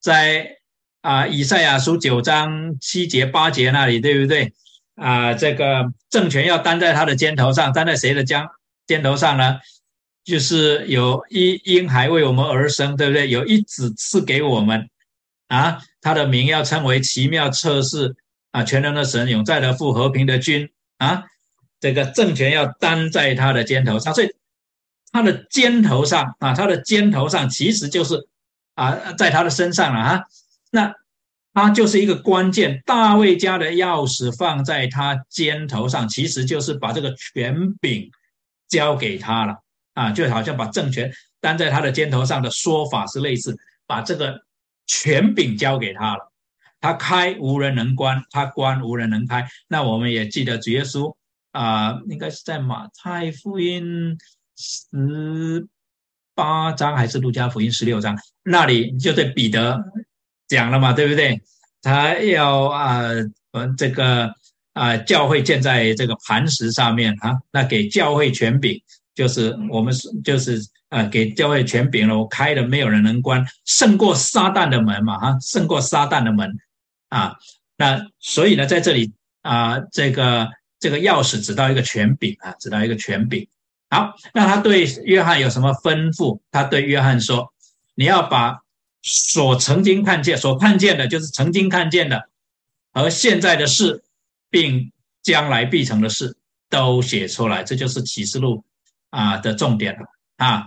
[0.00, 0.56] 在
[1.06, 4.52] 啊，以赛亚书九章七节八节那里，对不对？
[4.96, 8.44] 啊，这个政权要担在他的肩头上，担在谁的肩
[8.88, 9.60] 肩头上呢？
[10.24, 13.30] 就是有一婴孩为我们而生，对不对？
[13.30, 14.90] 有一子赐给我们
[15.46, 18.16] 啊，他的名要称为奇妙测试
[18.50, 21.22] 啊，全能的神，永在的父，和平的君啊。
[21.78, 24.34] 这个政权要担在他的肩头上，所以
[25.12, 28.26] 他的肩头上啊，他的肩头上其实就是。
[28.74, 30.22] 啊，在他的身上了啊，
[30.70, 30.92] 那
[31.52, 32.82] 他就是一个关键。
[32.84, 38.10] 大卫家的钥匙放在他肩头上，其实就是把这个权柄
[38.68, 39.56] 交给他了
[39.94, 41.10] 啊，就好像把政权
[41.40, 43.56] 担在他的肩头上的说法是类似，
[43.86, 44.42] 把这个
[44.86, 46.32] 权柄交给他了。
[46.78, 49.48] 他开无人能关，他关无人能开。
[49.66, 51.14] 那我们也记得主耶稣
[51.52, 54.16] 啊，应该是在马太福音
[54.56, 55.66] 十
[56.34, 59.82] 八章还是路加福音十六章那里，就对彼得
[60.48, 61.40] 讲了嘛，对不对？
[61.82, 63.02] 他要啊，
[63.76, 64.34] 这个
[64.72, 68.80] 啊，教会建在这个磐石上面啊，那给教会权柄，
[69.14, 76.52] 就是我们是就是啊，给教会权柄了，我开了，没有人能关，胜过撒旦的门嘛，哈，胜过撒旦的门
[77.08, 77.36] 啊。
[77.76, 80.48] 那所以呢，在这里啊，这个
[80.80, 83.46] 这个钥匙指到一个权柄啊，指到一个权柄。
[83.88, 86.40] 好，那他对约翰有什么吩咐？
[86.50, 87.52] 他对约翰说
[87.94, 88.58] ：“你要把
[89.08, 92.28] 所曾经看见、所看见的，就是曾经看见的，
[92.92, 94.02] 和现在的事，
[94.50, 94.90] 并
[95.22, 96.36] 将来必成的事，
[96.68, 97.62] 都写出来。
[97.62, 98.64] 这就是启示录
[99.10, 100.00] 啊的重点了
[100.38, 100.66] 啊。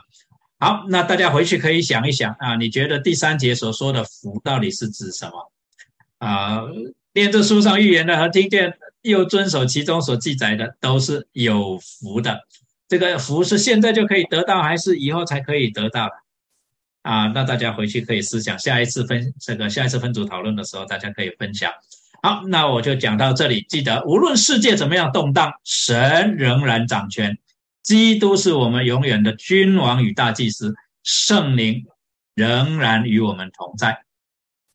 [0.58, 5.52] 好，那大家回去可以想一想啊，你觉得第三节所说的福到底是指什么
[6.20, 6.62] 啊？”
[7.14, 12.40] 念这书上预言的和听见又遵守其中所记载的，都是有福的。
[12.88, 16.14] 这个福是现在就可以得到，还是以后才可以得到的？
[17.10, 18.60] 啊，那大家回去可以思想。
[18.60, 21.74] 下一次分这个下一次分组讨论的时候，大家可以分享。
[22.22, 23.66] 好，那我就讲到这里。
[23.68, 27.36] 记得，无论世界怎么样动荡，神仍然掌权。
[27.82, 31.88] 基督是我们永远的君王与大祭司，圣灵
[32.36, 34.04] 仍然与我们同在。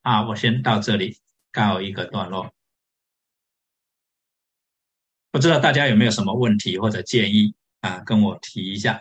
[0.02, 1.18] 啊，我先到这里。
[1.52, 2.52] 告一个段落，
[5.30, 8.02] 不知道大家有没有什么问题或者建议啊？
[8.04, 9.00] 跟我提一下。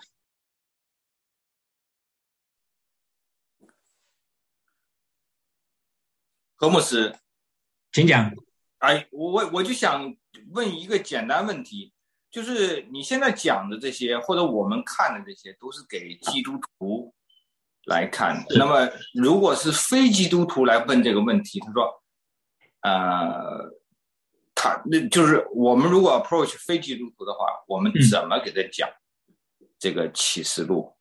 [6.64, 7.14] 何牧师，
[7.92, 8.32] 请讲。
[8.78, 10.16] 哎，我我就想
[10.52, 11.94] 问一个简单问题，
[12.32, 17.14] 就是你现在讲的这些，或者我们看的这些，都是给基督徒
[17.86, 18.56] 来看的。
[18.58, 22.00] 那么，如果是非基督徒来问这个问题，他说。
[22.86, 23.72] 呃，
[24.54, 28.90] 他那就是我们如果 approach 非基督徒的话，我们怎么给他讲
[29.80, 30.94] 这个启示录？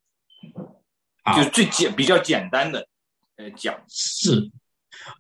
[1.37, 2.87] 就最简比较简单的
[3.35, 4.49] 呃讲是，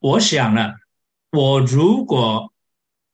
[0.00, 0.72] 我想呢，
[1.30, 2.52] 我如果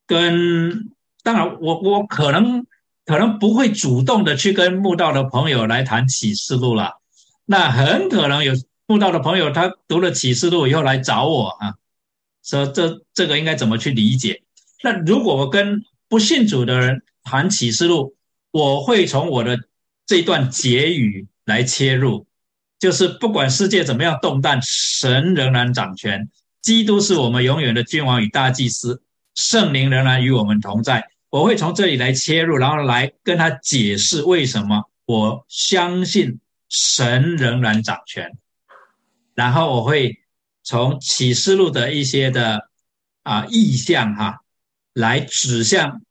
[0.07, 0.91] 跟
[1.23, 2.66] 当然我我可能
[3.05, 7.01] 可能不会主动的去跟慕道的朋友来谈启示录了，
[7.45, 8.55] 那很可能有
[8.87, 11.75] 慕道的朋友他读了启示录以后来找我啊。
[12.43, 14.43] 说这这个应该怎么去理解？
[14.83, 18.14] 那如果我跟不信主的人谈启示录，
[18.51, 19.59] 我会从我的
[20.07, 22.27] 这段结语来切入，
[22.79, 26.31] 就是不管世界怎么样动荡，神仍然掌权，
[26.69, 29.01] 基督是我们永远的君王与大祭司，
[29.35, 31.09] 圣灵仍然与我们同在。
[31.31, 38.37] 我会从这里来切入，然后来跟他解释为什么我相信神仍然掌权，
[39.35, 40.19] 然后我会。
[40.62, 42.69] 从启示录的一些的
[43.23, 44.41] 啊意象哈，
[44.93, 46.03] 来指向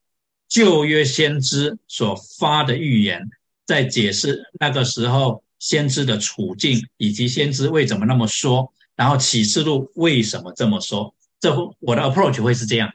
[0.49, 3.29] 旧约先知所发的预言，
[3.67, 12.91] 在解释那个时候先知的处境，以及先知为什么那么说，然后启示录为什么这么说，这我的 approach 会是这样。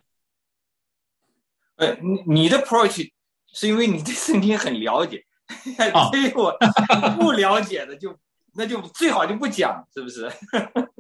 [1.77, 3.11] 呃，你你的 approach
[3.51, 5.25] 是因为你对圣经很了解，
[6.11, 6.55] 所以我
[7.19, 8.19] 不了解的就
[8.55, 10.31] 那就最好就不讲，是不是？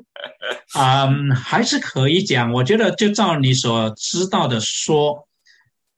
[0.78, 2.50] 嗯，还是可以讲。
[2.52, 5.28] 我觉得就照你所知道的说，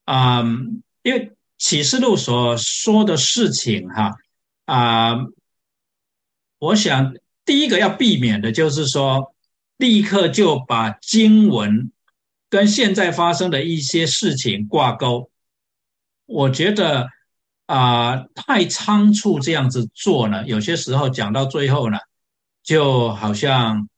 [0.07, 4.17] 嗯，因为启示录所说的事情，哈，
[4.65, 5.15] 啊，
[6.59, 7.15] 我想
[7.45, 9.35] 第一个要避免的就是说，
[9.77, 11.91] 立刻就把经文
[12.49, 15.31] 跟现在发生的一些事情挂钩。
[16.27, 17.09] 我觉得
[17.67, 21.99] 啊，太仓促这样子做呢，有些时候讲到最后呢，
[22.63, 23.89] 就好像。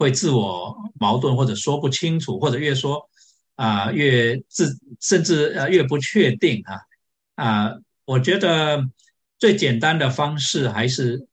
[0.00, 3.10] 会自我矛盾，或者说不清楚，或者越说
[3.54, 6.80] 啊越自，甚至呃越不确定啊
[7.34, 7.74] 啊！
[8.06, 8.88] 我觉得
[9.38, 11.28] 最简单的方式还是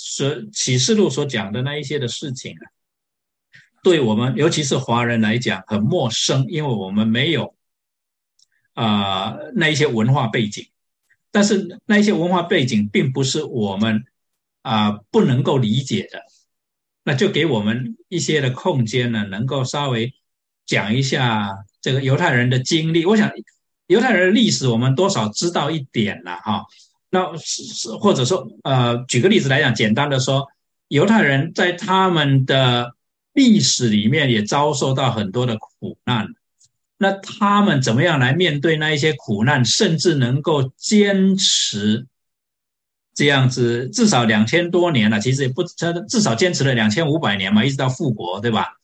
[0.00, 2.70] 所启示录所讲的那一些的事情啊，
[3.82, 7.56] 对我们尤其是华人来讲很陌生，因为我们没有
[8.74, 10.68] 啊那一些文化背景，
[11.32, 14.04] 但是那一些文化背景并不是我们
[14.62, 16.22] 啊不能够理解的。
[17.02, 20.14] 那就给我们一些的空间呢，能够稍微
[20.64, 23.04] 讲一下这个犹太人的经历。
[23.04, 23.32] 我想
[23.88, 26.66] 犹太人的历史我们多少知道一点了哈。
[27.10, 30.46] 那是是或者说呃，举个例子来讲，简单的说，
[30.88, 32.94] 犹太人在他们的
[33.32, 36.28] 历史里面也遭受到很多的苦难。
[36.98, 42.06] 那他们怎么样来面对那一些苦难，甚至能够坚持？
[43.14, 48.78] 这样子至少两千多年了，其实也不，至少坚持了两千五百年嘛，一直到复国，对吧？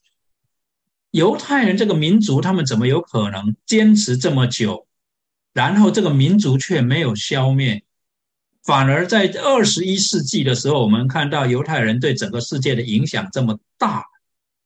[1.13, 4.89] 犹太人这个民族，他们怎么有可能坚持这么久，
[5.53, 7.85] 然后这个民族却没有消灭，
[8.65, 14.05] 反而在二十一世纪的时候，我们看到犹太人对整个世界的影响这么大，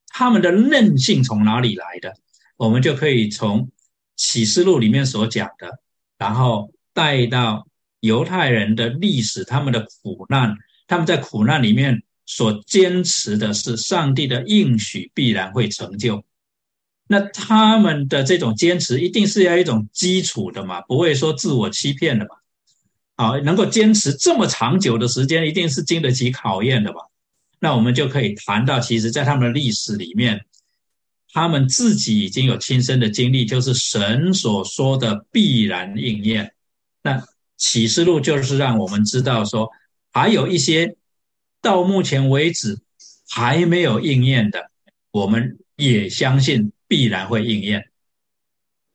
[0.06, 2.14] 他们的韧性从哪里来的？
[2.56, 3.70] 我们就可以从
[4.16, 5.80] 启示录里面所讲的，
[6.16, 7.66] 然后带到
[8.00, 16.24] 犹太人的历史，他们的苦难，他们在苦难里面所坚持的是上帝的应许必然会成就。
[17.08, 22.36] 那他们的这种坚持一定是要一种基础的嘛，不会说自我欺骗的嘛。
[23.18, 27.00] 啊，能够坚持这么长久的时间，一定是经得起考验的吧？
[27.58, 30.46] 那我们就可以谈到，其实，在他们的历史里面，
[31.32, 36.54] 他们自己已经有亲身的经历，就是神所说的必然应验。
[37.02, 37.22] 那
[37.56, 39.68] 启示录就是让我们知道说，
[40.12, 40.96] 还有一些
[41.60, 42.78] 到目前为止
[43.28, 44.70] 还没有应验的，
[45.10, 46.72] 我们也相信。
[46.90, 47.90] 必然会应验。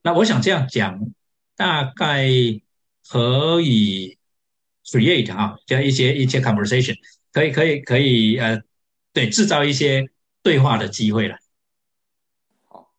[0.01, 1.13] 那我想这样讲，
[1.55, 2.27] 大概
[3.09, 4.17] 可以
[4.85, 6.95] create 哈，就一些一些 conversation，
[7.31, 8.61] 可以可以可以呃，
[9.11, 10.09] 对，制造一些
[10.41, 11.37] 对话的机会了。
[12.67, 12.91] 好，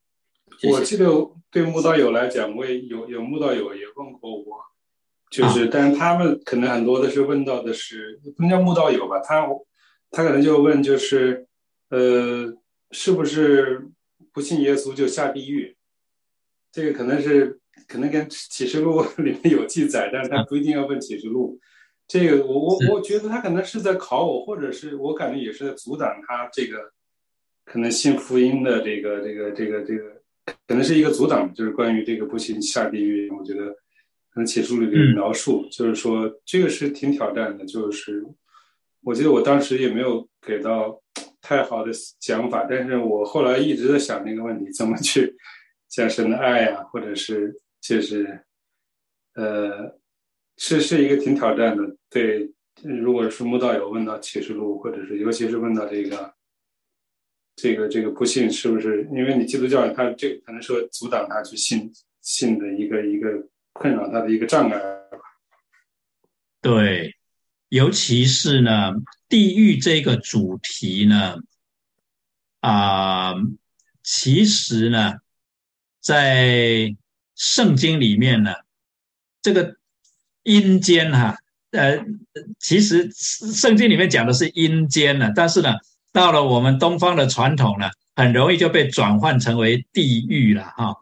[0.68, 1.06] 我记得
[1.50, 4.60] 对木道友来讲，我也有有木道友也问过我，
[5.30, 9.46] 就是，但是他们可能很多的是问到的是，不能叫木道友吧，他
[10.10, 11.46] 他可能就问就是，
[11.90, 12.56] 呃，
[12.90, 13.88] 是不是？
[14.32, 15.76] 不信耶稣就下地狱，
[16.72, 21.58] 这个可能是可能跟启示录 里面有记载，但是他不一定要问启示录。
[22.06, 26.78] 这个我我我觉得他可能是在考我，或者是我感觉也是在阻挡他这个
[27.64, 30.22] 可能信福音的这个这个这个这个，
[30.66, 33.30] 可能是一个阻挡，就是关于这个不信下地狱。
[33.30, 33.66] 我觉得
[34.30, 38.24] 可能启示录里的描述就是说这个是挺挑战的，就是
[39.02, 41.00] 我记得我当时也没有给到。
[41.46, 45.36] 太好的想法，但是我后来一直在想这个问题，怎么去
[45.90, 47.54] 加深的爱呀，或者是
[47.84, 48.40] 就是，
[49.34, 50.00] 呃，
[50.56, 51.96] 是是一个挺挑战的。
[52.08, 52.50] 对，
[52.82, 56.34] 如果是慕道友问到启示录，或者是尤其是问到这个，
[57.54, 63.28] 这个这个不信，是不是因为你基督教他这可能说阻挡他去信信的一个一个
[63.74, 64.80] 困扰他的一个障碍？
[66.62, 67.14] 对。
[67.68, 68.92] 尤其是呢，
[69.28, 71.36] 地狱这个主题呢，
[72.60, 73.34] 啊，
[74.02, 75.14] 其实呢，
[76.00, 76.94] 在
[77.36, 78.52] 圣经里面呢，
[79.42, 79.76] 这个
[80.42, 81.36] 阴间哈，
[81.72, 81.98] 呃，
[82.58, 85.74] 其实圣经里面讲的是阴间呢，但是呢，
[86.12, 90.94] 到了我们东方的传统呢，很容易就被转换成为地狱了哈。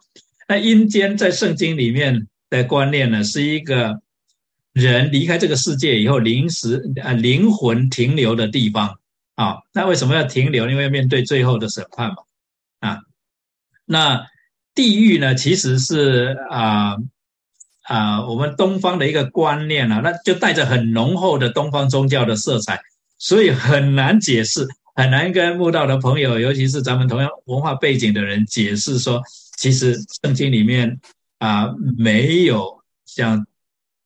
[0.47, 4.01] 那阴间在圣经里面的观念呢，是一个。
[4.73, 8.97] 人离开这个世界以后，临时啊灵魂停留的地方
[9.35, 10.67] 啊，那为什么要停留？
[10.67, 12.15] 因为面对最后的审判嘛，
[12.79, 12.97] 啊，
[13.85, 14.25] 那
[14.75, 16.97] 地狱呢，其实是啊
[17.83, 22.81] 啊我们东方的一个观念啊，那就带着很浓厚的东方宗教的色彩，
[23.17, 29.21] 所以很难解释，很难跟悟道的朋友，尤其是咱们同样文化背景的人解释说，
[29.57, 30.99] 其实圣经里面
[31.39, 33.45] 啊没有像。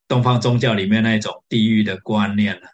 [0.09, 2.69] 东方宗教里面那种地狱的观念了，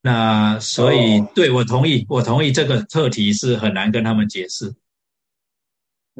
[0.00, 4.72] 那所以对我同意，我同意这个课题是很难跟他们解释。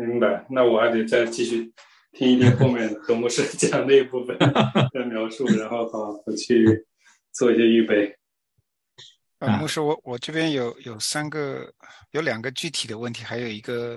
[0.06, 1.72] 明白，那我还得再继续
[2.12, 6.86] 听一听后面何牧师讲那一部分 的描述，然后好我去
[7.32, 8.16] 做一些预备。
[9.40, 11.72] 啊，牧师，我我这边有有三个，
[12.12, 13.96] 有两个具体的问题，还有一个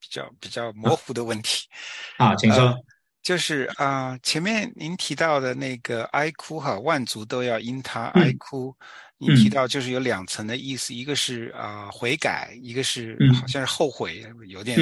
[0.00, 1.68] 比较比较模糊的问题。
[2.16, 2.74] 啊，请说。
[3.22, 8.74] 就是啊，前面您提到的那个哀哭哈，万族都要因他哀哭。
[9.22, 14.78] 您提到就是有两层的意思，一个是啊悔改，一个是好像是后悔，有点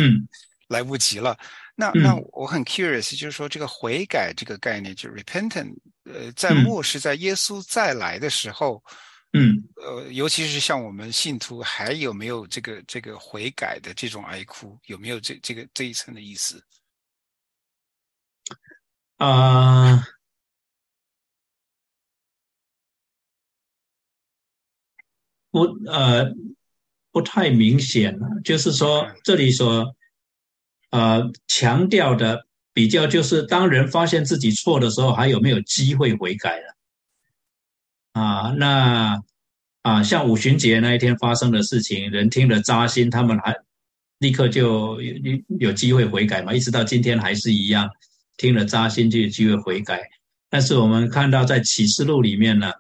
[0.69, 1.39] 来不及了。
[1.75, 8.83] 那那我很 curious，就是说这个悔改这个概念，就是 repentant，呃，在末世，在耶稣再来的时候，
[9.33, 16.63] 嗯，呃，尤其是像我们信徒，还有没有这个这个悔改的这种哀哭，有没有这这个这一层的意思？
[19.17, 20.03] 啊，
[25.67, 26.33] 不，呃，
[27.13, 28.27] 不太明显了。
[28.45, 29.95] 就是说，这里所，
[30.91, 36.77] 呃，强调的比较，就是当人发现自己错的时候，还有没有机会悔改了？
[38.13, 39.23] 啊，那
[39.83, 43.55] 啊，像五旬节那一天发生的事情，人听了扎心，他们还
[44.19, 45.15] 立刻就有
[45.59, 46.55] 有机会悔改嘛？
[46.55, 47.91] 一直到今天还是一样。
[48.37, 50.01] 听了扎心就有机会悔改，
[50.49, 52.73] 但是我们看到在启示录里面呢，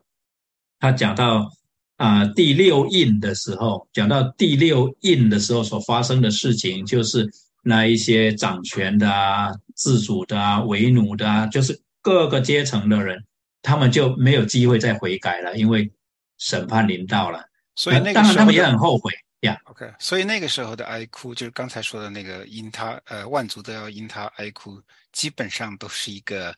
[0.78, 1.52] 他讲到
[2.00, 7.30] 啊第六印的时候，讲到第六印的时候所发生的事情，就是
[7.62, 13.22] 那一些掌权的啊、自主的啊、为奴的啊，就是各个阶层的人，
[13.60, 15.92] 他们就没有机会再悔改了，因为
[16.38, 17.44] 审判临到了。
[17.76, 19.60] 所以那个当然他们也很后悔呀。
[19.64, 24.80] OK，所以那个时候的哀哭，就是刚才说的那个因他呃万族都要因他哀哭，
[25.12, 26.54] 基本上都是一个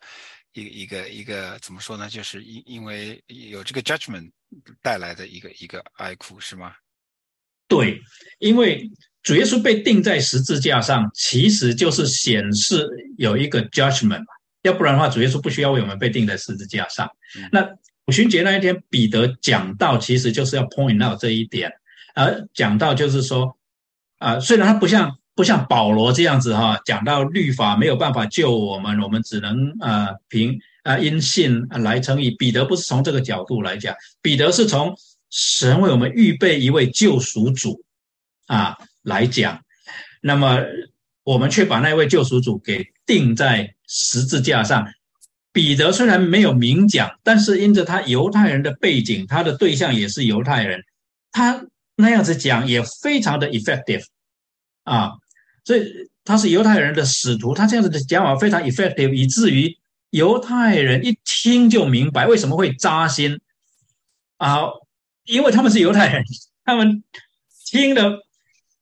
[0.52, 2.09] 一一个一个怎么说呢？
[2.09, 4.31] 就是因因为有这个 judgment
[4.83, 6.73] 带来的一个一个哀哭，是吗？
[7.69, 8.01] 对，
[8.39, 8.91] 因为
[9.23, 14.27] 主耶稣被钉在十字架上，其实就是显示有一个 judgment 嘛，
[14.62, 17.09] 要不然的话，主耶稣不需要为我们被钉在十字架上。
[17.51, 17.66] 那
[18.07, 21.73] 五旬节那一天，彼得讲到，其实就是要 point out 这一点，
[22.15, 23.57] 而讲到就是说，
[24.19, 32.31] 啊，虽然他不像不像保罗这样子哈，讲到律法没有办法救我们，我们只能啊凭啊因信来称义。
[32.31, 34.95] 彼得不是从这个角度来讲，彼得是从
[35.31, 37.83] 神为我们预备一位救赎主
[38.47, 39.63] 啊来讲，
[40.21, 40.61] 那么
[41.25, 44.87] 我们却把那位救赎主给钉在十字架上。
[45.55, 50.83] 彼得虽然没有明讲，但是因着他犹太人的背景，他的对象也是犹太人，
[51.31, 54.03] 他那样子讲也非常的 effective
[54.85, 55.13] 啊，
[55.65, 55.85] 所以
[56.25, 59.77] 他是犹太人的使徒，他这样子的讲法非常 effective，以至于
[60.13, 63.41] 犹太人一听就明白为什么会扎心
[64.37, 64.67] 啊，
[65.25, 66.23] 因为他们是犹太人，
[66.65, 67.03] 他们
[67.65, 68.23] 听了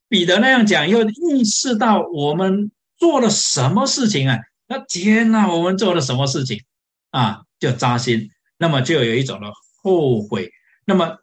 [0.09, 4.41] 彼得那样讲，又意识到我们做了什么事情啊。
[4.67, 6.65] 那天哪，我们做了什么事情
[7.11, 7.43] 啊？
[7.61, 9.47] 就扎心，那么就有一种的
[9.83, 10.51] 后悔。
[10.85, 11.19] 那么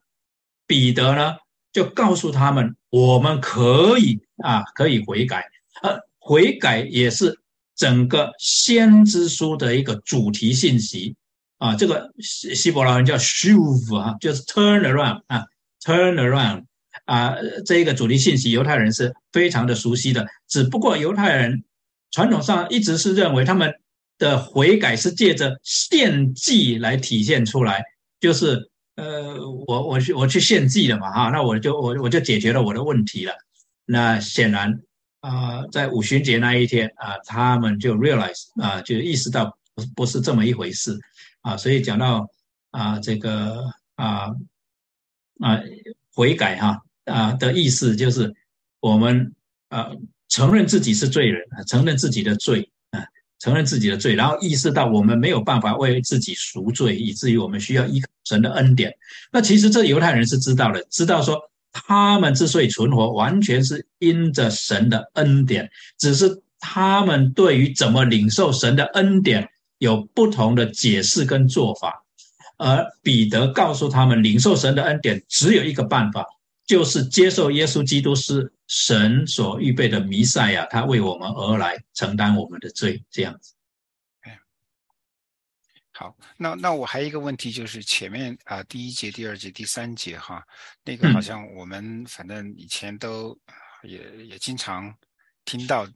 [0.66, 1.36] 彼得呢，
[1.74, 5.44] 就告诉他们，我们可以啊，可以悔改。
[5.82, 7.40] 而悔改也是
[7.78, 11.16] 整个先知书的一个主题信息
[11.60, 11.76] 啊。
[11.76, 15.46] 这个希希伯来人叫 “shuv” 啊，就是 “turn around” 啊
[15.82, 16.66] ，“turn around”
[17.06, 17.36] 啊，
[17.66, 20.28] 这一个主题信息，犹太人是非常的熟悉的。
[20.50, 21.64] 只不过犹太人。
[22.10, 23.72] 传统上一直是认为他们
[24.18, 27.84] 的悔改是借着献祭来体现出来，
[28.22, 29.36] 就是呃，
[29.68, 33.34] 我我去我去献祭了嘛哈，那我就我我就解决了我的问题了。
[33.86, 34.80] 那显然
[35.28, 40.98] 啊，在五旬节那一天啊，他们就 realize 啊，就意识到不不是这么一回事
[41.42, 42.30] 啊，所以讲到
[42.72, 43.64] 啊这个
[43.96, 44.28] 啊
[45.40, 45.60] 啊
[46.14, 48.34] 悔改哈啊的意思就是
[48.80, 49.34] 我们
[49.70, 49.92] 啊。
[50.30, 53.00] 承认自己是罪人，承认自己的罪啊，
[53.40, 58.94] 承认自己的罪，然后意识到我们没有办法为自己赎罪，以至于我们需要依靠神的恩典。
[59.32, 61.40] 那其实这犹太人是知道的，知道说
[61.86, 69.48] 他们之所以存活，完全是因着神的恩典，只是他们对于怎么领受神的恩典
[69.78, 72.04] 有不同的解释跟做法。
[72.58, 76.26] 而彼得告诉他们，领受神的恩典只有一个办法。
[76.66, 83.54] 就是接受耶稣基督是神所预备的弥赛亚，他为我们而来承担我们的罪，这样子。
[85.98, 90.46] 好，那那我还有一个问题，就是前面啊，第一节、第二节、第三节哈，
[90.84, 93.36] 那个好像我们反正以前都
[93.82, 94.96] 也也经常。
[95.50, 95.88] 听到，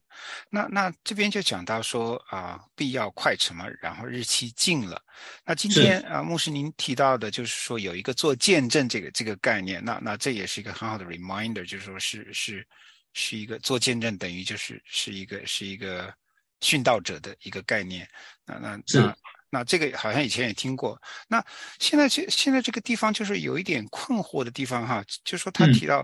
[0.50, 5.04] 那那这边就讲到说啊，必要快什么，然后日期近了。
[5.44, 12.66] 那今天啊，牧师您提到的就是说有一个做见证这个这个概念，那那这也是一个很好的 reminder，就是说是是
[13.12, 16.14] 是一个做见证等于就是是一个是一个
[16.62, 18.08] 殉道者的一个概念。
[18.46, 19.14] 那那那
[19.52, 21.00] 那这个好像以前也听过。
[21.28, 21.46] 那
[21.78, 26.04] 现在这现在这个地方就是有一点困惑的地方哈，就是说他提到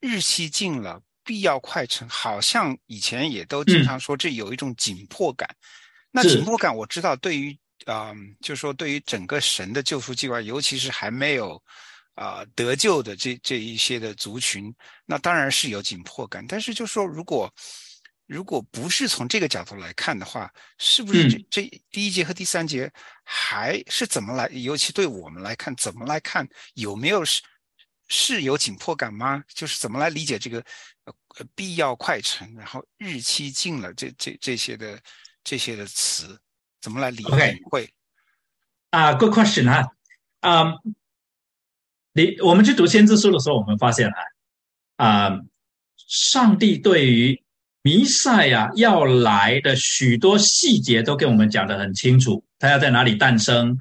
[0.00, 1.00] 日期近了。
[1.24, 5.46] 必要快成，好像以前也都经常说这有一种紧迫感。
[6.10, 7.54] 那紧迫感，我知道对于
[7.84, 11.62] 啊，就是说对于整个神的救赎计划，尤其是还没有
[12.14, 16.42] 啊得救的这这一些的族群，那当然是有紧迫感。
[16.48, 17.52] 但是就说如果
[18.28, 20.48] 如果不是从这个角度来看的话，
[20.78, 22.88] 是不是这这第一节和第三节
[23.24, 24.46] 还是怎么来？
[24.50, 27.42] 尤其对我们来看，怎么来看有没有是？
[28.10, 29.44] 是有紧迫感吗？
[29.46, 30.64] 就是怎么来理解这个
[31.04, 31.14] 呃
[31.54, 34.98] 必要快成，然后日期近了这这这些的
[35.44, 36.40] 这些的词，
[36.80, 37.60] 怎么来理解？
[37.66, 37.92] 会
[38.88, 39.90] 啊，good question 啊，
[40.40, 40.72] 嗯，
[42.12, 45.40] 你我们去读先知书的时候，我们发现啊，啊，
[45.98, 47.44] 上帝对于
[47.88, 53.78] 弥赛亚要来的许多细节都跟我们讲的很清楚，他要在哪里诞生。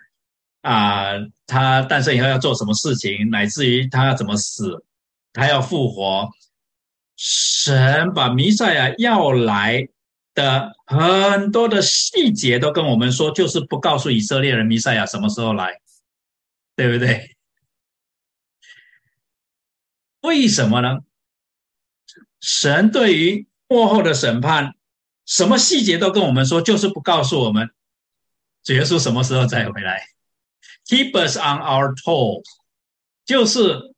[0.61, 1.11] 啊，
[1.45, 4.85] 他诞生以后要做什么事情，乃至于他要怎么死，
[5.33, 6.29] 他要复活。
[7.17, 9.89] 神把弥赛亚要来
[10.33, 15.81] 的很多的细节都跟我们说，就是不告诉以色列人弥赛亚什么时候来，
[16.77, 17.35] 对不对？
[20.21, 20.99] 为什么呢？
[22.39, 24.75] 神对于幕后的审判，
[25.25, 27.71] 什么细节都跟我们说，就是不告诉我们
[28.63, 30.07] 主耶稣什么时候再回来。
[30.85, 32.43] Keep us on our toes，
[33.25, 33.93] 就是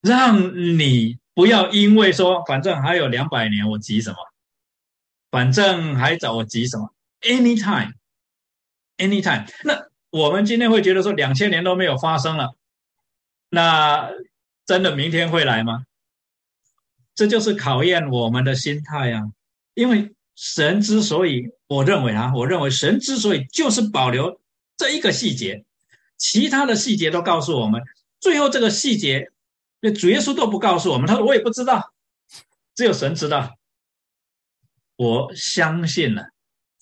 [0.00, 4.16] 让你不要因为说，反正还有两百年，我急什么？
[5.30, 9.48] 反正还早，我急什么？Anytime，anytime。
[9.64, 12.54] 那我们今天会觉得说，两千年都没有发生了，
[13.50, 14.10] 那
[14.66, 15.84] 真的明天会来吗？
[17.14, 19.22] 这就是考验我们的心态啊！
[19.74, 24.40] 因为神之所以，我认为啊，我认为神之所以就是保留
[24.78, 25.64] 这一个细节，
[26.16, 27.82] 其他的细节都告诉我们，
[28.18, 29.30] 最后这个细节，
[29.80, 31.92] 那主耶稣都不告诉我们，他说我也不知道，
[32.74, 33.58] 只有神知道。
[34.96, 36.30] 我相信了，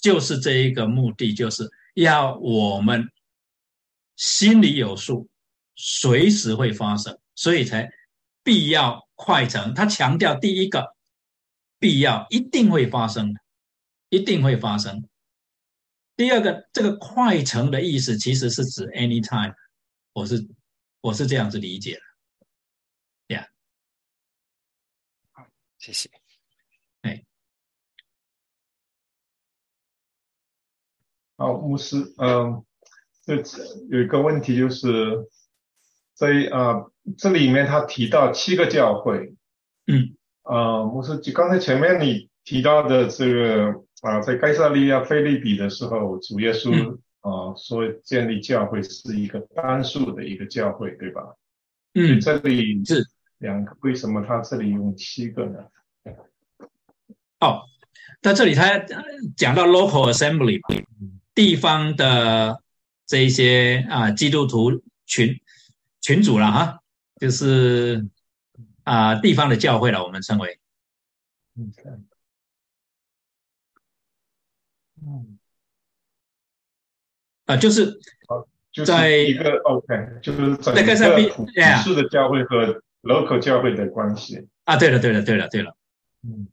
[0.00, 3.10] 就是这一个目的，就是要我们
[4.14, 5.28] 心里有数，
[5.74, 7.90] 随时会发生，所以才
[8.44, 9.08] 必要。
[9.22, 10.96] 快成，他强调第一个
[11.78, 13.40] 必要一定会发生的，
[14.08, 15.06] 一定会发生。
[16.16, 19.54] 第二个，这个快成的意思其实是指 anytime，
[20.14, 20.48] 我是
[21.02, 22.00] 我是这样子理解
[23.28, 23.46] 的，呀。
[25.32, 26.10] 好，谢谢。
[27.02, 27.22] 哎，
[31.36, 32.64] 好，牧师，嗯，
[33.22, 33.36] 这
[33.90, 35.28] 有一个问题就是。
[36.20, 36.84] 所以啊，
[37.16, 39.32] 这里面他提到七个教会，
[39.86, 46.70] 嗯，啊，牧师，刚才前面你提到的这个啊，在盖萨利亚、菲利比的时候，主耶稣
[47.20, 51.22] 啊说建立教会是一个单数的一个教会，对吧？
[51.94, 53.02] 嗯，这里是
[53.38, 55.60] 两个，为什么他这里用七个呢？
[57.40, 57.62] 哦，
[58.20, 58.78] 在这里他
[59.38, 60.60] 讲到 local assembly，
[61.34, 62.62] 地方的
[63.06, 65.39] 这一些啊基督徒群。
[66.00, 66.80] 群主了哈，
[67.20, 68.08] 就是
[68.84, 70.58] 啊地方的教会了，我们称为，
[75.02, 75.38] 嗯，
[77.46, 77.98] 啊就是
[78.86, 81.46] 在一个 OK，就是整个普
[81.82, 84.48] 世的教会和 local 教会的关系。
[84.64, 85.76] 啊，对了对了对了对了，
[86.22, 86.48] 嗯，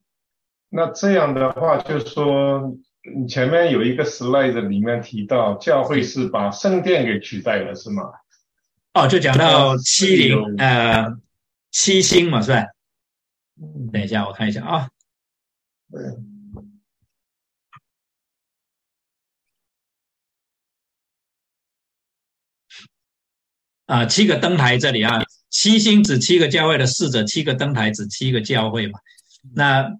[0.69, 2.75] 那这样的话就是说，
[3.15, 8.03] 你前面有一个 slide 里面提到教会是把圣殿给取代了，是吗？
[8.97, 11.05] 哦，就讲到七零呃
[11.69, 12.65] 七星嘛，是吧？
[13.93, 14.89] 等一下，我看一下啊。
[23.85, 25.21] 啊，七个灯台这里啊，
[25.51, 28.99] 七星指七个教会的侍者，七个灯台指七个教会嘛。
[29.53, 29.93] 那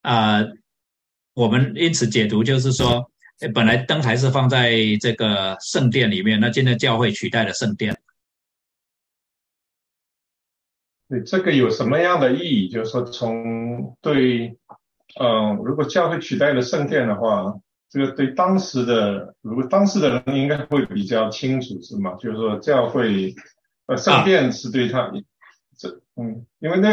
[0.00, 0.40] 啊，
[1.34, 3.08] 我们因此解读就是说，
[3.54, 7.96] 本来灯台是放在这个圣殿里面，那现在教会取代了圣殿。
[11.12, 12.68] 对这个有什么样的意义？
[12.70, 14.56] 就是说，从对，
[15.20, 17.52] 嗯，如果教会取代了圣殿的话，
[17.90, 22.14] 这个对当时的，如果当时的人应该会比较清楚，是吗？
[22.18, 23.34] 就是说，教会，
[23.84, 25.12] 呃，圣殿是对他，
[25.76, 26.88] 这，嗯，因为那，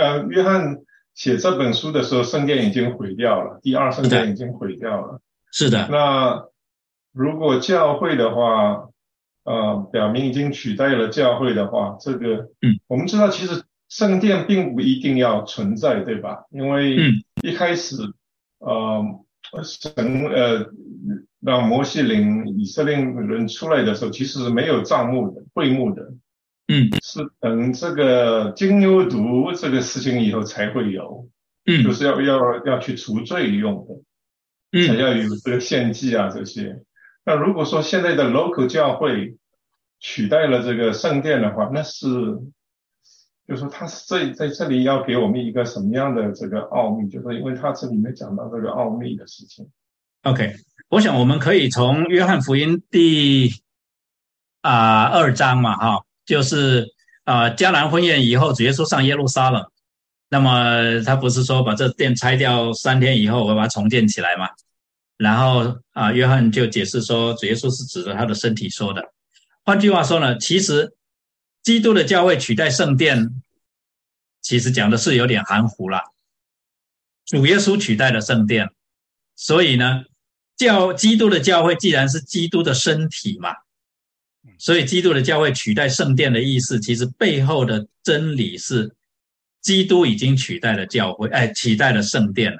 [0.00, 0.76] 呃，约翰
[1.12, 5.20] 写这本书的时候，圣殿已经毁掉了，第二圣殿已经毁掉了。
[5.50, 5.88] 是的。
[5.90, 6.44] 那
[7.12, 8.90] 如果教会的话，
[9.44, 16.44] 呃，表明已经取代了教会的话，这个，嗯，我们知道其实圣殿并不一定要存在，对吧？
[16.50, 16.96] 因为
[17.42, 17.96] 一开始，
[18.58, 19.04] 呃，
[19.62, 19.92] 神
[20.24, 20.66] 呃
[21.40, 26.02] 让摩西领以色列人出来的时候，其实是没有帐幕的、会幕的，
[26.68, 31.28] 嗯，是等这个金牛犊这个事情以后才会有，
[31.66, 36.82] 嗯，就是要要要去除罪用的，嗯，才要有这个献祭啊这些。
[37.24, 39.36] 那如果说现在的 local 教会
[39.98, 42.06] 取代了这个圣殿的话，那是，
[43.48, 47.08] 就说他是这在这里要给我们一个什么样的这个奥秘？
[47.08, 49.66] 就是因为他这里面讲到这个奥秘的事情。
[50.24, 50.54] OK，
[50.90, 53.50] 我想我们可以从约翰福音第
[54.60, 56.86] 啊二章嘛，哈，就是
[57.24, 59.64] 啊迦南婚宴以后，主耶稣上耶路撒冷，
[60.28, 64.48] 那么他不是说把这殿拆掉三天以后，我把它重建起来嘛？
[65.16, 69.12] 然后啊，约翰就解释说，主耶稣是指着他的身体说的。
[69.64, 70.92] 换句话说呢，其实
[71.62, 73.30] 基督的教会取代圣殿，
[74.42, 76.00] 其实讲的是有点含糊了。
[77.24, 78.68] 主耶稣取代了圣殿，
[79.36, 80.02] 所以呢，
[80.56, 83.50] 教基督的教会既然是基督的身体嘛，
[84.58, 88.92] 所以基督的教会取代圣殿的意思，其实背后的真理是，
[89.60, 92.58] 基督已经取代了教会，哎，取代了圣殿了。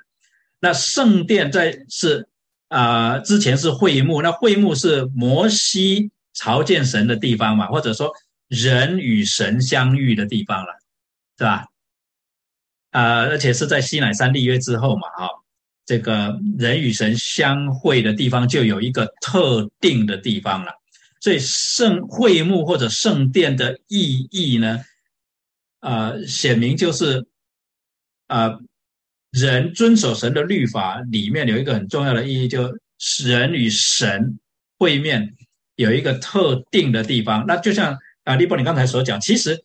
[0.61, 2.29] 那圣殿在是。
[2.75, 8.13] 啊，之前是会幕，那会幕是摩西朝见神的地方嘛，或者说
[8.49, 10.73] 人与神相遇的地方了，
[11.39, 11.67] 是吧？
[12.91, 15.29] 啊，而且是在西乃山立约之后嘛，哈，
[15.87, 20.73] 这个人与神相会的地方就有一个特定的地方了。
[21.21, 24.81] 所以圣会幕或者圣殿的意义呢，
[25.79, 27.25] 啊，显明就是
[28.27, 28.59] 啊，
[29.35, 32.73] 人遵守神的律法里面有一个很重要的意义，就
[33.25, 34.39] 人与神
[34.79, 35.35] 会面
[35.75, 37.45] 有一个特定的地方。
[37.49, 39.65] 那就像啊，利波你刚才所讲，其实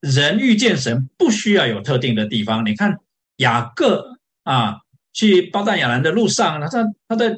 [0.00, 2.66] 人遇见神不需要有特定的地方。
[2.66, 2.98] 你看
[3.36, 4.76] 雅各啊，
[5.14, 7.34] 去巴旦亚兰的路上，他在他在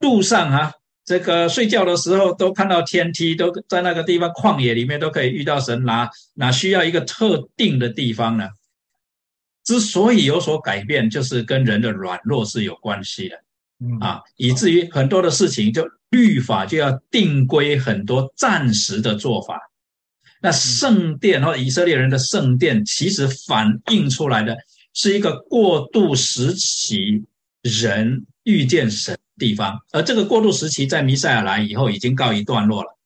[0.00, 0.72] 路上啊。
[1.04, 8.48] 这个睡觉的时候都看到天梯，都在那个地方旷野里面都可以遇到神，哪哪需要一个特定的地方呢？
[9.66, 13.36] 之所以有所改变，就是跟人的软弱是有关系的，
[14.00, 19.60] 啊，以至于很多的事情就律法就要定规很多暂时的做法。
[20.40, 24.56] 那圣殿或以色列人的圣殿，其实反映出来的
[24.94, 27.26] 是一个过渡时期
[27.60, 29.14] 人遇见神。
[29.38, 32.98] 地方，而这个过渡时期在弥赛亚来以后已经告一段落了。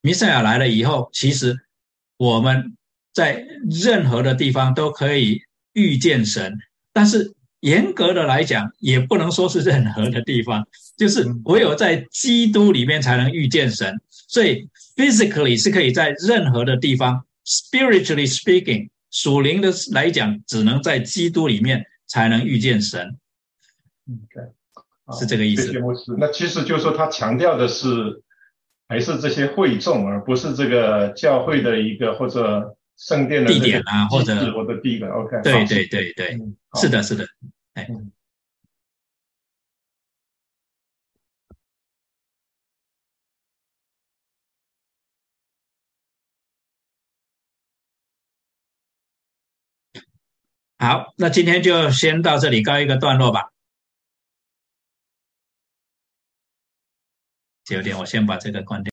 [0.00, 1.58] 弥赛亚来了以后，其实
[2.16, 2.76] 我们
[3.12, 5.42] 在任何的地方都可以
[5.76, 6.58] 遇见神，
[6.90, 10.66] 但是严格的来讲，也不能说是任何的地方，
[10.96, 14.00] 就是唯有在基督里面才能遇见神。
[14.10, 14.66] 所以
[14.96, 23.16] physically 是可以在任何的地方，spiritually speaking，属灵的来讲，只能在基督里面才能遇见神。
[24.08, 24.50] OK。
[25.18, 25.72] 是这个意思。
[26.18, 28.22] 那其实就是说，他强调的是，
[28.88, 35.10] 还是这些会众，而不是这个教会的一个或者圣殿的地点啊，或者我的地点。
[35.10, 35.42] OK。
[35.42, 36.38] 对对对对，
[36.80, 37.26] 是的，是的。
[37.74, 37.86] 哎，
[50.78, 53.50] 好，那今天就先到这里告一个段落吧。
[57.64, 58.84] 九点，我先把这个关掉。